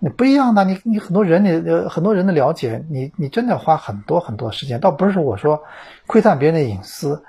[0.00, 4.80] 你不一样的，你你很多人你呃很多人的了解，你你真的花很多很多时间。
[4.80, 5.62] 倒不是我说
[6.06, 7.22] 窥探别人的隐私，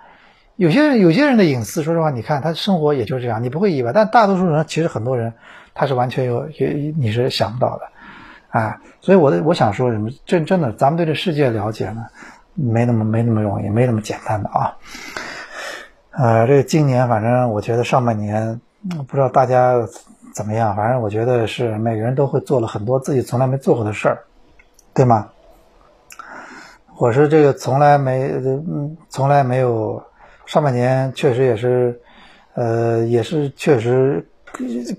[0.56, 3.92] 有些人有些人的隐私，说实话，你看他生活也就这样，你不会意外。
[3.94, 5.34] 但大多数人其实很多人
[5.74, 7.84] 他是完全有有你是想不到的。
[8.58, 12.06] 啊，所以我的我想说什么，真真的，咱们对这世界了解呢，
[12.54, 14.76] 没那么没那么容易，没那么简单的啊。
[16.12, 18.60] 呃，这个今年反正我觉得上半年，
[19.08, 19.76] 不知道大家
[20.34, 24.24] 怎么样，反正我觉得是每个人都会做了很多自己从来没做过的事儿，
[24.94, 25.30] 对吗？
[26.98, 30.04] 我是这个从来没，嗯，从来没有，
[30.46, 32.00] 上半年确实也是，
[32.54, 34.28] 呃，也是确实。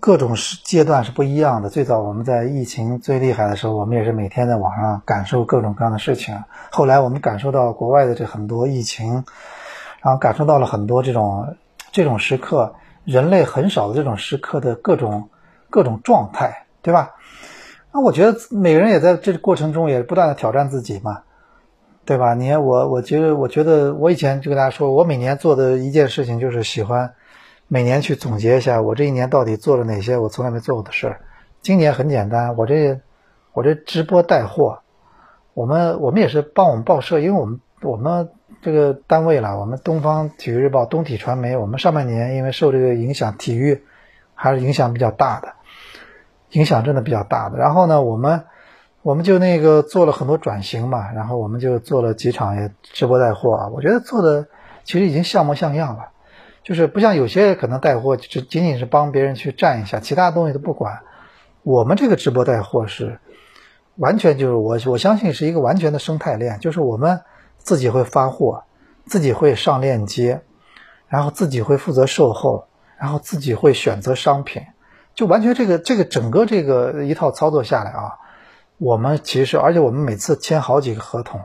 [0.00, 1.68] 各种阶段是不一样的。
[1.68, 6.42] 最早我们在疫情最厉害的时候，我们也是每天在网上感受各种各样的事情。
[6.70, 9.12] 后来我们感受到国外的这很多疫情，
[10.00, 11.54] 然后感受到了很多这种
[11.90, 15.28] 这种时刻，人类很少的这种时刻的各种
[15.70, 17.10] 各种状态，对吧？
[17.92, 21.22] 那我觉得每个人也在这过程中也不断的挑战自己嘛，
[22.04, 22.34] 对吧？
[22.34, 27.12] 你看我，我觉得，我觉得我以前就跟大家说，我每年做的一件事情就是喜欢。
[27.68, 31.20] 每年去总结一下，我这一年到底做了哪些我从来没做过的事儿。
[31.62, 33.00] 今年很简单，我这
[33.54, 34.80] 我这直播带货，
[35.54, 38.28] 我们我们也是帮我们报社，因为我们我们
[38.62, 43.82] 这个单位了，我们东方体育日报、东体传媒，我们上半年因为受这个影响，体育
[44.36, 45.54] 还是影响比较大的，
[46.50, 47.58] 影响真的比较大的。
[47.58, 48.44] 然后呢，我们
[49.02, 54.46] 我们就那个做了很多转型嘛，然后我们就做了几场也直播带货啊，我觉得做的
[54.84, 56.10] 其实已经像模像样了。
[56.62, 61.00] 就是不像有些可能带货，就仅仅是帮别人去站一下，其他东西都不管。
[61.64, 63.18] 我们这个直播带货是
[63.96, 67.22] 完全就是我我相信是一个完全的生态链，就是我们
[67.62, 68.64] 自己会发货，
[69.06, 70.42] 自己会上链接，
[71.08, 72.66] 然后自己会负责售后，
[72.98, 74.62] 然后自己会选择商品，
[75.14, 78.18] 就完全这个这个整个这个一套操作下来啊，
[78.78, 81.40] 我们其实而且我们每次签好几个合同，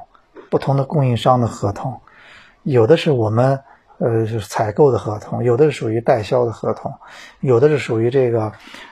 [0.50, 2.02] 不同的供应商的合同，
[2.64, 3.62] 有的是我们。
[4.00, 6.94] 呃，采购的合同，有的是属于代销的合同，
[7.40, 8.52] 有的是属于这个，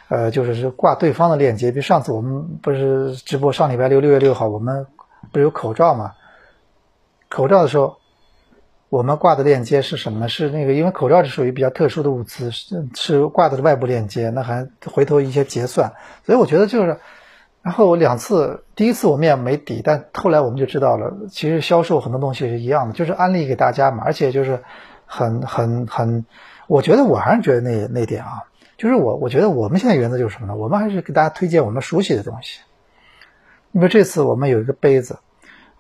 [0.10, 1.70] 呃，就是是挂对方的链接。
[1.70, 4.88] 比如上次我们不是直播上礼拜六六月六号，我们
[5.32, 6.14] 不是有口罩嘛？
[7.36, 7.98] 口罩的时候，
[8.88, 10.30] 我们挂的链接是什么呢？
[10.30, 15.92] 是那个，因为口罩是属于比较特殊的物资，是是挂的外部链接，那还回头一些结算。
[16.26, 16.98] 所以我觉得就是，
[17.62, 24.64] 然后两次，第一次我们也没底，但后来我们就知道了，其实销售很多东西是一样的，就是安利给大家嘛，而且就是。
[25.08, 26.26] 很很很，
[26.66, 28.42] 我觉得我还是觉得那那点啊，
[28.76, 30.56] 就是我我觉得我们现在原则就是什么呢？
[30.56, 32.62] 我们还是给大家推荐我们熟悉的东西。
[33.72, 35.20] 因为这次我们有一个杯子，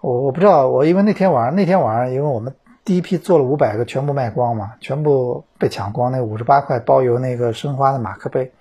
[0.06, 6.12] 我我不知道，我因为那天晚上那天晚上，因为我们第一批做了五百个，全部卖光嘛，全部被抢光。
[6.12, 8.52] 那五十八块包邮那个申花的马克杯，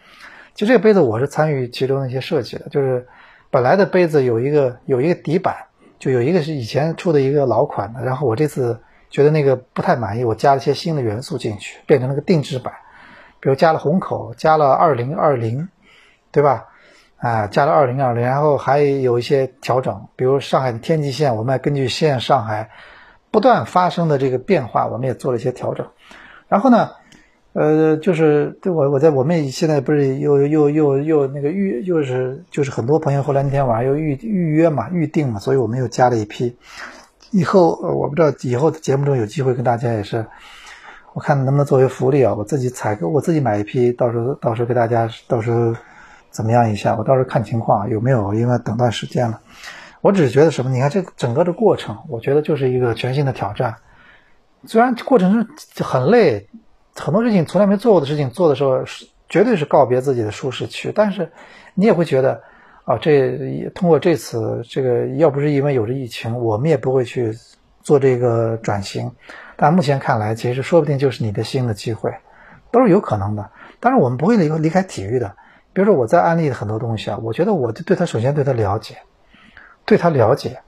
[0.54, 3.07] 其实这个杯子我是参与其中的一些设计的，就是
[3.50, 5.54] 本来的杯子有一个有一个底板，
[5.98, 8.80] 就有一个是以前出的一个老款的，然后我这次。
[9.11, 12.74] 觉得那个不太满意，我加了些新的元素进去，变成了个定制版，
[13.38, 15.68] 比如加了红口，加了二零二零，
[16.33, 16.66] 对吧？
[17.24, 22.68] 啊，加了二零二零，然后还有一些调整，比如上海的天际线，我们根据现上海
[23.30, 25.87] 不断发生的这个变化，我们也做了一些调整。
[26.48, 26.90] 然后呢，
[27.54, 36.54] 呃，就是对我我在我们现在不是又又又又那个预又是就是很多朋友后来那天晚上又预预约嘛预定嘛，所以我们又加了一批。
[37.30, 40.26] 以后，我不知道以后的节目中有机会跟大家也是，
[41.14, 45.74] 我看能不能作为福利啊，我自己采购，我自己买一批，到时候到时候给大家到时候
[46.35, 49.40] 怎么样一下，我到时候看情况有没有，因为等段时间了。
[50.03, 53.75] 我只是觉得什么，你看这整个的过程，我觉得就是一个全新的挑战。
[54.66, 56.47] 虽然过程是很累，
[56.94, 58.85] 很多事情从来没做过的事情做的时候
[59.29, 61.33] 绝对是告别自己的舒适区，但是
[61.75, 62.42] 你也会觉得。
[62.87, 67.33] 啊，这通过这次这个，要不是因为有着疫情，我们也不会去
[67.81, 69.11] 做这个转型。
[69.57, 72.14] 但目前看来，其实说不定就是你的新的机会，
[72.70, 73.51] 都是有可能的。
[73.81, 75.35] 但是，我们不会离离开体育的。
[75.74, 78.96] 比如说，我在安利的很多东西啊，我觉得我对他首先对他了解，
[79.84, 80.60] 对他了解，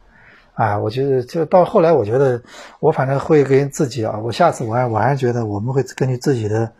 [0.54, 2.42] 啊，我觉得就到后来，我觉得
[2.80, 6.72] 我反正会跟自己啊，我下次我还我还是觉得我们会根据自己的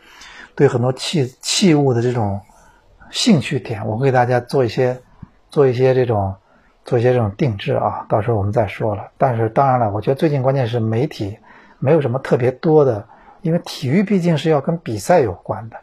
[0.54, 2.40] 对很多器器物的这种
[3.10, 5.00] 兴趣点，我会给大家做一些。
[5.48, 6.34] 做一些这种，
[6.84, 9.10] 做一些这种定制啊，到时候我们再说了。
[9.16, 11.38] 但是当然了，我觉得最近关键是媒体
[11.78, 13.06] 没有什么特别多的，
[13.42, 15.76] 因为体育毕竟是要跟比赛有关的，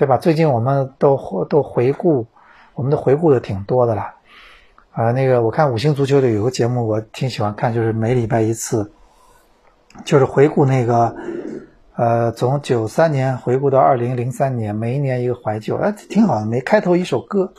[0.00, 0.16] 对吧？
[0.16, 2.26] 最近我们都都回顾，
[2.72, 4.14] 我们都回顾的挺多的了。
[4.92, 8.92] 啊，那个我看五星足球里有个节目，我挺喜欢看，就是每礼拜一次，
[10.06, 11.14] 就是回顾那个，
[11.96, 16.46] 呃，从九三年回顾到二零零三年，每一年一个怀旧，哎，挺好的。
[16.46, 17.52] 每开头一首歌。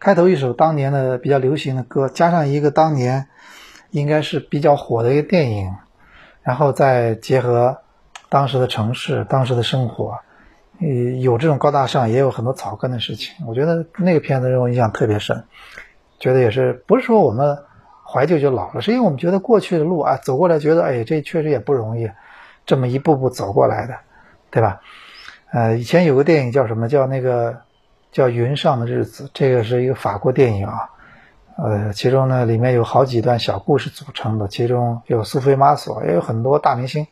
[0.00, 3.28] 开头一首当年的比较流行的歌，加上一个当年
[3.90, 5.72] 应该是比较火的一个电影，
[6.42, 7.78] 然后再结合
[8.28, 10.18] 当时的城市、当时的生活，
[10.78, 13.46] 有这种高大上，也有很多草根的事情。
[13.46, 15.44] 我觉得那个片子让我印象特别深，
[16.18, 17.58] 觉得也是不是说我们
[18.04, 22.10] 怀旧就老了，是因为我们觉得过去的路啊走过来，觉得哎，这确实也不容易，
[22.64, 23.94] 这么一步步走过来的，
[24.50, 24.80] 对吧？
[25.52, 27.62] 呃，以前有个电影叫什么叫那个。
[28.12, 30.88] 叫《云上的日子》，这个是一个法国电影啊，
[31.58, 37.08] 呃，其中呢里面有好几段小故事组成的，其中有苏菲玛索，也有很多大明星。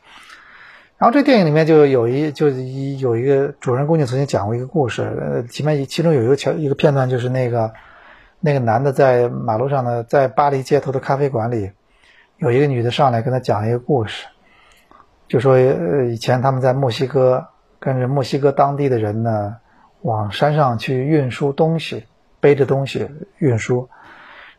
[0.96, 7.72] 然后这电影里面就有一就一有一个主人公就曾经讲过一个故事，呃，前面其中有一个桥一个片段就是那个
[8.40, 11.72] 那个男的在马路上呢，在巴黎街头的咖啡馆里，
[12.38, 14.26] 有一个女的上来跟他讲一个故事，
[15.28, 17.46] 就说呃以前他们在墨西哥
[17.78, 19.56] 跟着墨西哥当地的人呢。
[20.04, 22.04] 往山上去运输东西，
[22.38, 23.08] 背着东西
[23.38, 23.88] 运输，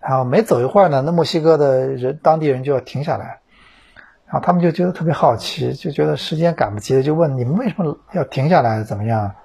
[0.02, 3.42] 然后没走一会儿呢，那墨西哥的人当地人就要停下来，
[4.26, 9.36] 然后他们就觉得特别好奇，就觉得时间赶不及，就问你们为什么要停下来，怎么样？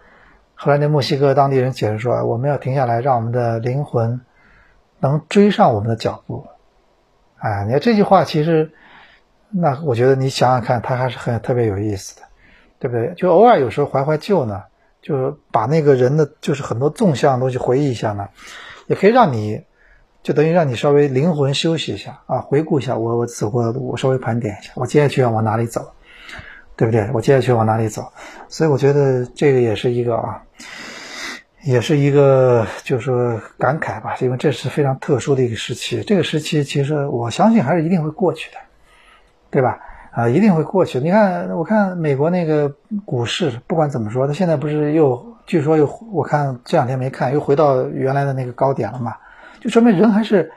[0.55, 4.21] 后来那墨西哥当地人解释说，我们要停下来，让我们的灵魂
[4.99, 6.47] 能追上我们的脚步。
[7.39, 8.73] 哎，你看这句话，其实
[9.51, 12.23] 那我觉得你想想看，它还是很特别有意思的，
[12.79, 13.15] 对不对？
[13.15, 14.63] 就偶尔有时候怀怀旧呢。
[15.03, 18.29] 就是把那个人的，就是很多纵向的东西回忆一下呢，
[18.87, 19.65] 也可以让你，
[20.23, 25.91] 就等于让你稍微灵魂休息一下啊，回顾一下我我走过的路，我稍微盘点一下，我接下去要往哪里走，
[26.77, 27.09] 对不对？
[27.15, 28.13] 我接下去往哪里走？
[28.49, 30.43] 所以我觉得这个也是一个啊，
[31.63, 36.03] 也是一个就是说感慨吧，因为这是非常特殊的一个时期。
[36.03, 38.59] 这个时期其实我相信还是一定会过去的，
[39.51, 39.79] 对吧？
[40.13, 40.99] 啊，一定会过去。
[41.01, 42.71] 你看，我看美国那个
[43.07, 49.15] 股市，不管怎么说，它现在不是又据说又我看这两天没看，又回到原来的那个高点了嘛？
[49.61, 50.53] 就说明人还是，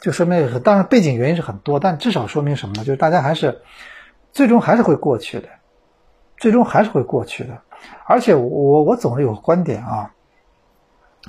[0.00, 2.84] 就说明当然背景原因是很多，但至少说明什么呢？
[2.84, 3.62] 就是大家还是
[4.32, 5.48] 最终还是会过去的，
[6.36, 7.58] 最终还是会过去的。
[8.06, 10.12] 而且我我总是有观点啊，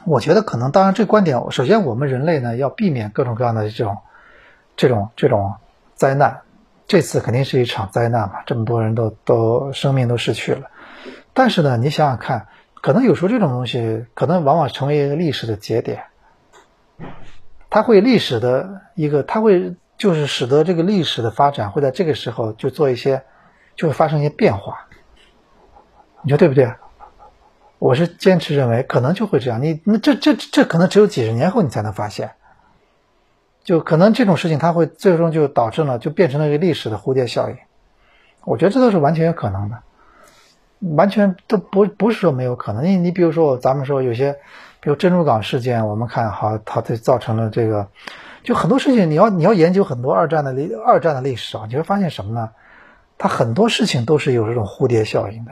[0.05, 3.97] 我觉得可能当然这观点，首先我们人类呢要避免各种各样的这种
[4.75, 5.55] 这种这种
[5.95, 6.41] 灾难。
[6.87, 10.69] 这次肯定是一场灾难嘛，这么多人都都生命都失去了。
[11.33, 12.47] 但是呢，你想想看，
[12.81, 16.03] 可能有时候这种东西，可能往往成为一个历史的节点，
[17.71, 23.23] 它会历史的一个，它会就是使得这个历史的发展会在这个时候就做一些，
[23.75, 24.87] 就会发生一些变化。
[26.21, 26.71] 你说对不对？
[27.79, 29.63] 我是坚持认为可能就会这样。
[29.63, 32.31] 你那这这这可能只有几十年后你才能发现。
[33.63, 37.57] 就可能这种事情，它会最终就导致了，就变成了一个历史的蝴蝶效应。
[38.43, 39.77] 我觉得这都是完全有可能的，
[40.95, 42.83] 完全都不不是说没有可能。
[42.83, 44.35] 你你比如说，咱们说有些，
[44.81, 47.87] 比如珍珠港事件，我们看好它就造成了这个，
[48.43, 52.49] 就很多事情，你要你要研究很多二战的历二战的历史啊，你会发现什么呢？
[53.17, 55.51] 它很多事情都是有这种蝴蝶效应的。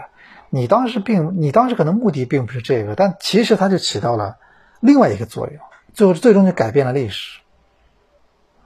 [0.49, 4.37] 你当时并你当时可能目的并不是这个，但其实它就起到了
[4.79, 5.55] 另外一个作用，
[5.93, 7.39] 最后最终就改变了历史。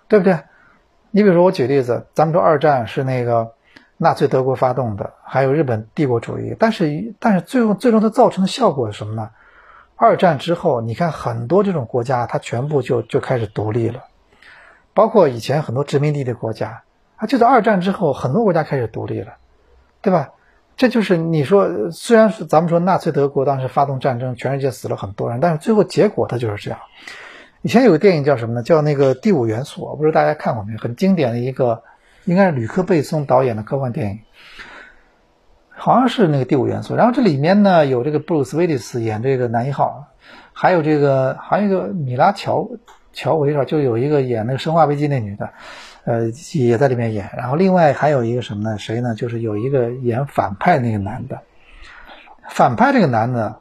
[0.10, 0.40] 对不对？
[1.10, 3.54] 你比如说，我举例子，咱们说二战是那个
[3.98, 9.32] 纳粹德国发动的，还有日本帝国主义，但是但是最后最终它造成的效果是什么呢？
[10.04, 14.04] 二战之后，你看很多这种国家，它全部就就开始独立了，
[14.94, 16.84] 包括以前很多殖民地的国家，
[17.16, 19.36] 啊，就在二战之后，很多国家开始独立了，
[20.02, 20.32] 对吧？
[20.76, 26.82] 这就是你说，虽然是咱们说纳粹德国当时发动战争，全世界死了很多人，但是最后结果它就是这样。
[27.62, 28.62] 以前有个电影叫什么呢？
[28.62, 30.80] 叫那个《第五元素》，我不知道大家看过没有？
[30.80, 31.82] 很经典的一个，
[32.26, 34.20] 应该是吕克·贝松导演的科幻电影，
[35.76, 36.94] 好像是那个《第五元素》。
[36.98, 40.08] 然后这里面呢有这个布鲁斯·威利斯演这个男一号，
[40.54, 42.70] 还有这个还有一个米拉·乔
[43.12, 45.50] 乔维是就有一个演那个《生化危机》那女的，
[46.06, 47.30] 呃，也在里面演。
[47.38, 48.78] 然后另外还有一个什么呢？
[48.78, 49.16] 谁呢？
[49.16, 51.40] 就是有一个演反派那个男的，
[52.50, 53.60] 反派这个男的。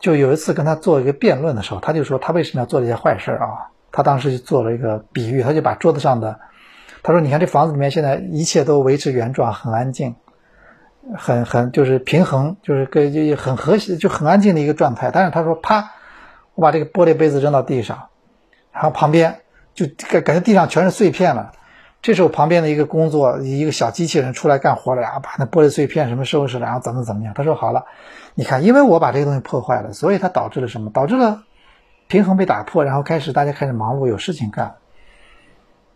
[0.00, 3.72] 就有一次跟他做一个辩论的时候，他就说他为什么要做这些坏事啊？
[3.90, 6.40] 他当时就做了一个比喻，他就把桌子上的，
[7.02, 10.16] 他说：“你看这房子里面现在一切都维持原状，很安静，
[11.16, 15.10] 很很就是平衡，就是跟就很和谐，就很安静的一个状态。
[15.12, 15.92] 但是他说，啪，
[16.54, 18.08] 我把这个玻璃杯子扔到地上，
[18.72, 19.40] 然后旁边
[19.74, 21.52] 就感感觉地上全是碎片了。
[22.00, 27.32] 这时候旁边的一个工作一个小机器人出来干活了，然后把那玻璃碎片什么收拾了，然后怎么怎么样？
[27.34, 27.84] 他说好了。”
[28.36, 30.90] 你看，因为我把这个东西破坏了，所以它导致了什么？
[30.90, 31.44] 导致了
[32.08, 34.74] 平衡被打破，然后开始大家开始忙碌，有事情干，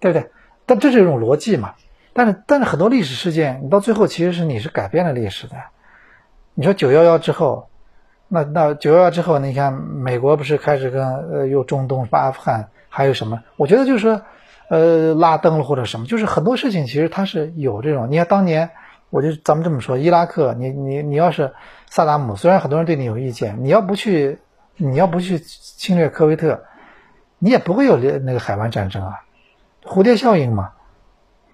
[0.00, 0.30] 对不对？
[0.64, 1.74] 但这是一种逻辑嘛？
[2.18, 5.54] 但是，但是很多历史事件，你到最后其实是你是改变了历史的。
[6.54, 7.68] 你说九幺幺之后，
[8.26, 13.42] 那那九幺幺之后，你看美国不是开始跟呃又中东、阿富汗还有什么？
[13.56, 14.22] 我觉得就是说，
[14.68, 18.10] 呃，拉登了或者什么，就是很多事情其实它是有这种。
[18.10, 18.70] 你看当年。
[19.10, 21.54] 我就咱们这么说，伊拉克，你你你要是
[21.88, 24.38] 萨达姆，虽然很多人对你有意见，你要不去，
[24.76, 26.64] 你要不去侵略科威特，
[27.38, 29.20] 你也不会有那个海湾战争啊，
[29.82, 30.72] 蝴蝶效应嘛，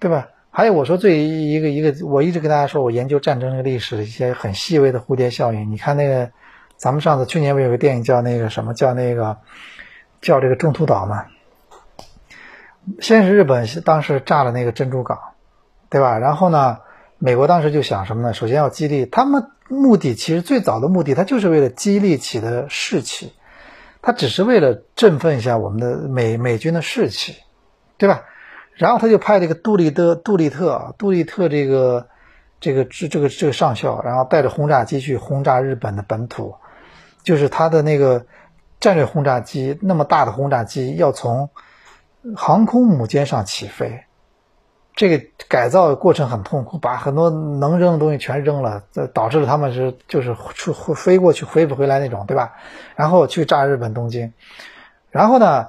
[0.01, 0.27] 对吧？
[0.57, 5.69] 还有我说最一个一个，我一直跟大家说，我研究战争这个历史的一些很细微的蝴蝶效应。
[5.69, 6.31] 你看那个，
[6.77, 9.37] 咱们上次去年不有个电影叫那个什么叫那个
[10.21, 11.25] 叫这个中途岛嘛？
[13.01, 15.19] 先是日本当时炸了那个珍珠港，
[15.89, 16.17] 对吧？
[16.17, 16.77] 然后呢？
[17.17, 18.33] 美国当时就想什么呢？
[18.33, 23.33] 首先要激励他们，目的其实最早的目的，他就是为了激励起的士气，
[24.01, 27.35] 他只是为了振奋一下我们的美美军的士气，
[27.97, 28.23] 对吧？
[28.75, 32.07] 然后他就派这个杜立德、杜立特、杜立特这个
[32.59, 36.55] 这个这这个这个上校，然后带着轰炸机去轰炸日本的本土，
[37.23, 38.25] 就是他的那个
[38.79, 41.49] 战略轰炸机，那么大的轰炸机要从
[42.35, 44.01] 航空母舰上起飞。
[44.97, 52.53] 这个改造过程很痛苦，把很多能扔的东西全扔了，这导致了他们是就是出飞过去飞不回来那种，对吧？
[52.95, 54.31] 然后去炸日本东京，
[55.11, 55.67] 然后呢，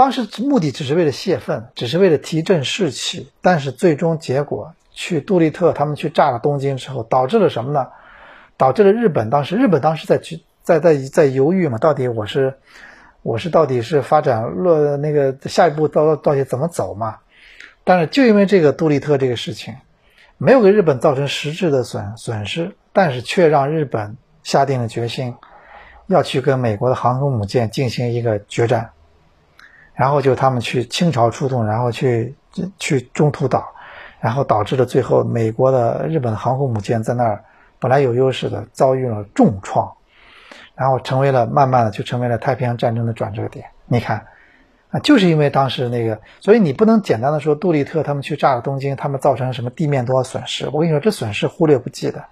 [0.00, 7.86] 当时目的只是为了泄愤，只是为了提振士气，但是最终结果去杜立特他们去炸了东京之后，导致了什么呢？
[8.56, 12.54] 导致了日本当时日本当时在去在在在犹豫嘛，到底我是
[13.20, 17.18] 我是到底是发展落那个下一步到到底怎么走嘛？
[17.84, 19.74] 但是就因为这个杜立特这个事情，
[20.38, 25.34] 没有给日本造成实质的损损失，但是却让日本下定了决心，
[26.06, 28.92] 要去跟美国的航空母舰进行一个决战，
[30.00, 32.34] 然后就他们去倾巢出动，然后去
[32.78, 33.70] 去中途岛，
[34.18, 37.44] 然后导致了最后美国的日本航空母舰在那儿
[37.78, 39.92] 本来有优势的遭遇了重创，
[40.74, 43.66] 然后成为了慢慢的就成为了太平洋战争的转折点。
[43.84, 44.26] 你看。
[44.92, 50.68] 啊，就是因为当时那个，所以你不能简单的说杜立特他们去炸了东京，他们造成什么地面多少损失。
[50.72, 52.24] 我跟你说，这损失忽略不计的，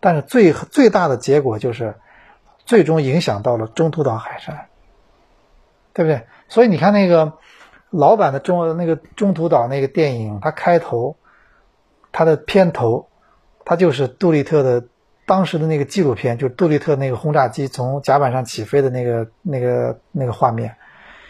[0.00, 1.94] 但是最最大的结果就是，
[2.66, 4.66] 最终影响到了中途岛海战，
[5.92, 6.26] 对不对？
[6.50, 7.32] 所以你看那个
[7.88, 11.16] 老版的中那个中途岛那个电影，它开头，
[12.12, 13.08] 它的片头，
[13.64, 14.84] 它就是杜立特的
[15.26, 20.74] 当时的那个纪录片，就是杜立特那个轰炸机从甲板上起飞的那个那个那个画面。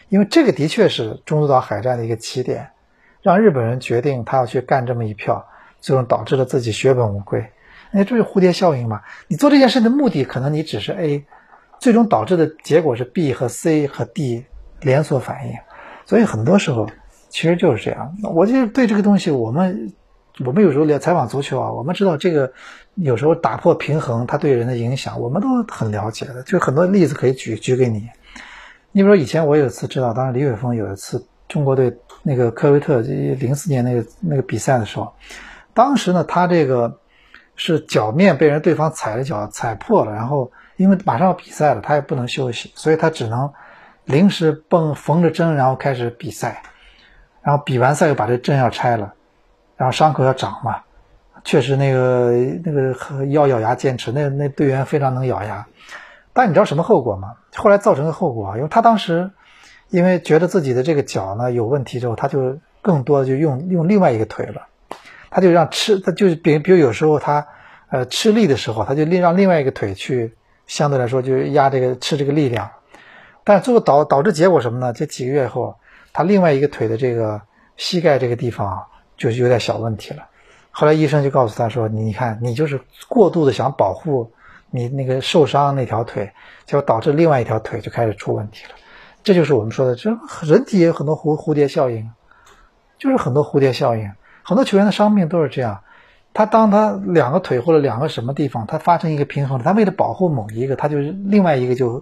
[0.08, 2.70] 因为这个的确是中途岛海战的一个起点，
[3.22, 5.46] 让日本人决定他要去干这么一票，
[5.80, 7.46] 最终导致了自己血本无归。
[7.92, 9.02] 那这是蝴蝶效应嘛？
[9.28, 11.26] 你做这件事的目的可能你只是 A，
[11.78, 14.46] 最终导致的结果是 B 和 C 和 D
[14.82, 15.54] 连锁反应。
[16.06, 16.88] 所以很多时候
[17.28, 18.16] 其实就是这样。
[18.22, 19.92] 我就对这个东西，我们
[20.44, 22.52] 我们有时候采访足球啊，我们知道这个
[22.96, 26.42] 有时候打破平衡，它对人的影响，我们都很了解的。
[26.42, 28.08] 就很多例子可以举举给你。
[28.92, 35.12] 你比如说，以前我有一次知道，当时李玮峰有一次中国队那个科威特零四年那个那个比赛的时候，
[35.72, 36.98] 当时呢，他这个
[37.54, 43.52] 是脚面被人对方踩了脚踩破了，然后因为马上要比赛了，他也不能休息，所以他只能
[44.10, 46.62] 临时绷缝着针，然后开始比赛，
[47.42, 49.14] 然后比完赛又把这针要拆了，
[49.76, 50.82] 然后伤口要长嘛，
[51.44, 52.32] 确实那个
[52.64, 55.66] 那个要咬牙坚持，那那队员非常能咬牙。
[56.32, 57.34] 但你知道什么后果吗？
[57.56, 59.30] 后来造成的后果啊，因为他当时
[59.88, 64.68] 因为觉得自己的这个脚呢有问题之后，他就更多的就用用另外一个腿了，
[65.30, 67.48] 他就让吃，他就是比比如有时候他
[67.90, 70.36] 呃吃力的时候，他就另让另外一个腿去
[70.66, 72.70] 相对来说就压这个吃这个力量，
[73.44, 74.92] 但最后导导致结果什么呢？
[74.92, 75.74] 这几个月以后，
[76.12, 77.40] 他另外一个腿的这个
[77.76, 78.82] 膝盖这个地方
[79.16, 80.24] 就是有点小问题了。
[80.70, 84.30] 后来医生就告诉他说：“你看，你就是过度的想保护。”
[84.72, 86.30] 你那个受伤那条腿，
[86.64, 88.70] 就导致另外一条腿就开始出问题了。
[89.24, 92.08] 这就是我们说的，这人体也有很多蝴蝴蝶效应，
[92.96, 94.08] 就是很多蝴蝶效应。
[94.44, 95.80] 很多球员的伤病都是这样，
[96.32, 102.00] 他当他两个腿或者两个什么地方，他发生一个平衡，他为了保护某一个，他就另外一个就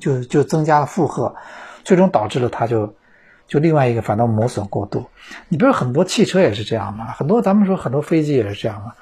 [0.00, 1.34] 就就增加了负荷，
[1.84, 2.94] 最终导致了它就
[3.46, 5.06] 就另外一个反倒磨损过度。
[5.48, 8.92] 你比如很多汽车也是这样嘛，很多咱们说很多飞机也是这样嘛。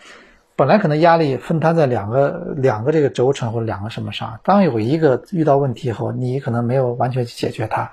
[0.57, 7.93] 本来可能压力分摊在两个两个这个轴承或者两个什么上，当有一个遇到问题以后，你可能没有完全去解决它，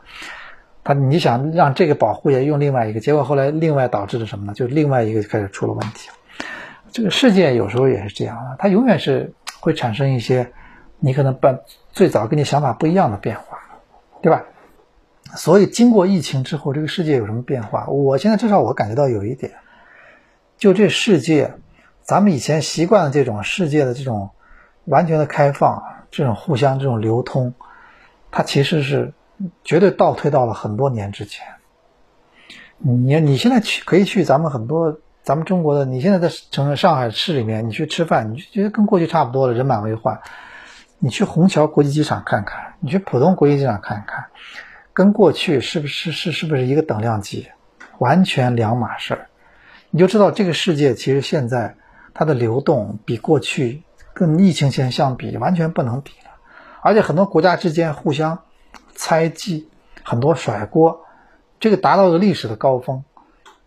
[0.84, 4.54] 它你想让这个保护也用另外一个，结果后来另外导致了什么呢？
[4.54, 6.10] 就另外一个开始出了问题。
[6.92, 9.32] 这个世界有时候也是这样的，它永远是
[9.62, 10.52] 会产生一些
[11.00, 13.60] 你可能本最早跟你想法不一样的变化，
[14.22, 14.44] 对吧？
[15.36, 17.86] 所以经过疫情之后，这个世界有什么变化？
[17.88, 19.54] 我现在至少我感觉到有一点，
[20.58, 21.54] 就这世界。
[22.02, 24.30] 咱们以前习惯了这种世界的这种
[24.86, 27.54] 完全的开放，这种互相这种流通，
[28.32, 29.14] 它其实是
[29.66, 31.46] 绝对倒退到了很多年之前。
[32.78, 40.18] 你你现在去可以去咱们很多咱们中国的，你现在在城市上海市里面，你去吃饭，你就觉得跟过去差不多了，人满为患。
[41.00, 44.26] 你去虹桥国际机场看看，你去浦东国际机场看看，
[44.94, 47.50] 跟过去是不是是是不是一个等量级？
[47.98, 49.30] 完全两码事儿。
[49.90, 51.76] 你就知道这个世界其实现在。
[52.20, 53.84] 它的流动比过去
[54.16, 56.32] 跟疫情前相比完全不能比了，
[56.82, 58.40] 而且很多国家之间互相
[58.96, 59.70] 猜忌，
[60.02, 61.06] 很多甩锅，
[61.60, 63.04] 这个达到了历史的高峰，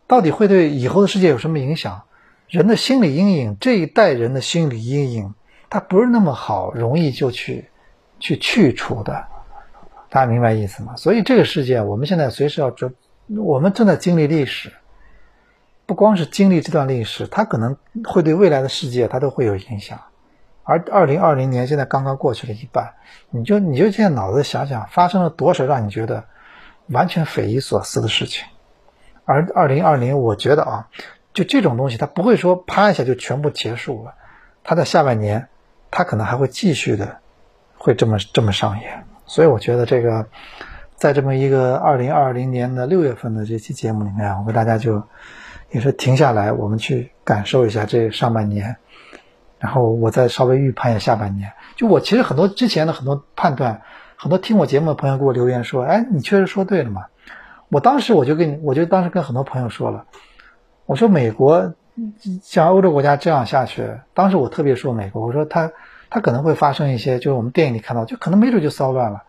[0.08, 2.02] 到底会对以后的世界有什么影响？
[2.48, 5.34] 人的心理阴影，这一代人的心理阴影，
[5.70, 7.70] 它不是那么好容易就去
[8.18, 9.24] 去去除的，
[10.10, 10.96] 大家明白意思吗？
[10.96, 12.94] 所以这个世界，我们现在随时要准，
[13.28, 14.72] 我们正在经历历史。
[15.86, 20.00] 不光是经历这段历史，它可能会对未来的世界，它都会有影响。
[20.62, 22.94] 而二零二零年现在刚刚过去了一半，
[23.30, 26.24] 你就你就现在脑子想想，发生了多少让你觉得
[26.86, 28.46] 完全匪夷所思的事情。
[29.24, 30.88] 而二零二零，我觉得啊，
[31.32, 34.14] 就这种东西，它不会说啪一下就全部结束了，
[34.62, 35.48] 它在下半年，
[35.90, 37.18] 它可能还会继续的，
[37.76, 39.04] 会这么这么上演。
[39.26, 40.26] 所以我觉得这个，
[40.96, 45.02] 在这么一个二零二零年的六月份的这期节目里面，我跟大家就。
[45.72, 48.74] 也是停下来，我们去感受一下这上半年，
[49.60, 51.52] 然后我再稍微预判一下下半年。
[51.76, 53.82] 就我其实很多之前的很多判断，
[54.16, 57.02] 很多听我节目的朋友给我留言说：“哎，你确实说对了嘛。”
[57.70, 60.06] 我当时我就跟你，我就当时跟很多朋友说了，
[60.86, 61.72] 我说美国
[62.42, 65.72] 像欧洲国家这样下去，当时我特别说美国，我说他
[66.08, 69.22] 它可能会发生一些，就是我们电影里看到，就可能没准就骚乱了，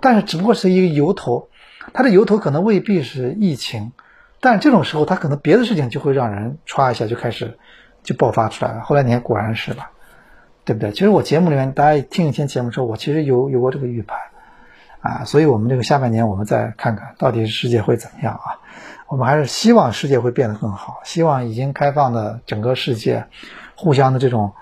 [0.00, 1.48] 但是只不过是一个由头，
[1.92, 3.92] 它的由头可能未必是疫情，
[4.40, 7.58] 但这种时候它可能别的事情就会让人歘一下就开始
[8.02, 8.80] 就爆发出来了。
[8.80, 9.90] 后来你看果然是吧，
[10.64, 10.92] 对不对？
[10.92, 14.18] 其实我节目里面大家听以前节目之后，我其实有有过这个预判
[15.00, 18.58] 啊，所以我们这个下半年我们再看看到底世界会怎么样啊。
[19.06, 23.26] 我们还是希望世界会变得更好，希望已经开放的整个世界，
[23.76, 24.52] 互相的这种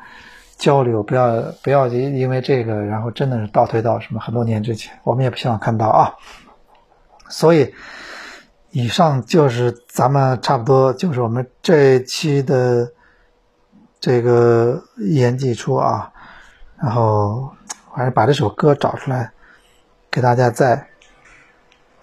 [0.59, 6.15] 交流，不要不要因因为这个，然后真的是倒退到什么很多年之前，我们也不希望看到啊。
[7.29, 7.73] 所以，
[8.71, 12.93] 以上就是咱们差不多就是我们这一期的
[14.01, 16.13] 这个一言既出啊，
[16.77, 17.55] 然后
[17.93, 19.31] 还是把这首歌找出来，
[20.11, 20.89] 给大家再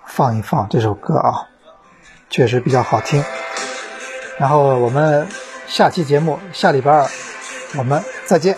[0.06, 1.49] 放一放这首歌啊。
[2.30, 3.24] 确实比较好听，
[4.38, 5.28] 然后我们
[5.68, 7.08] 下期节目下礼拜二
[7.76, 8.56] 我们再见。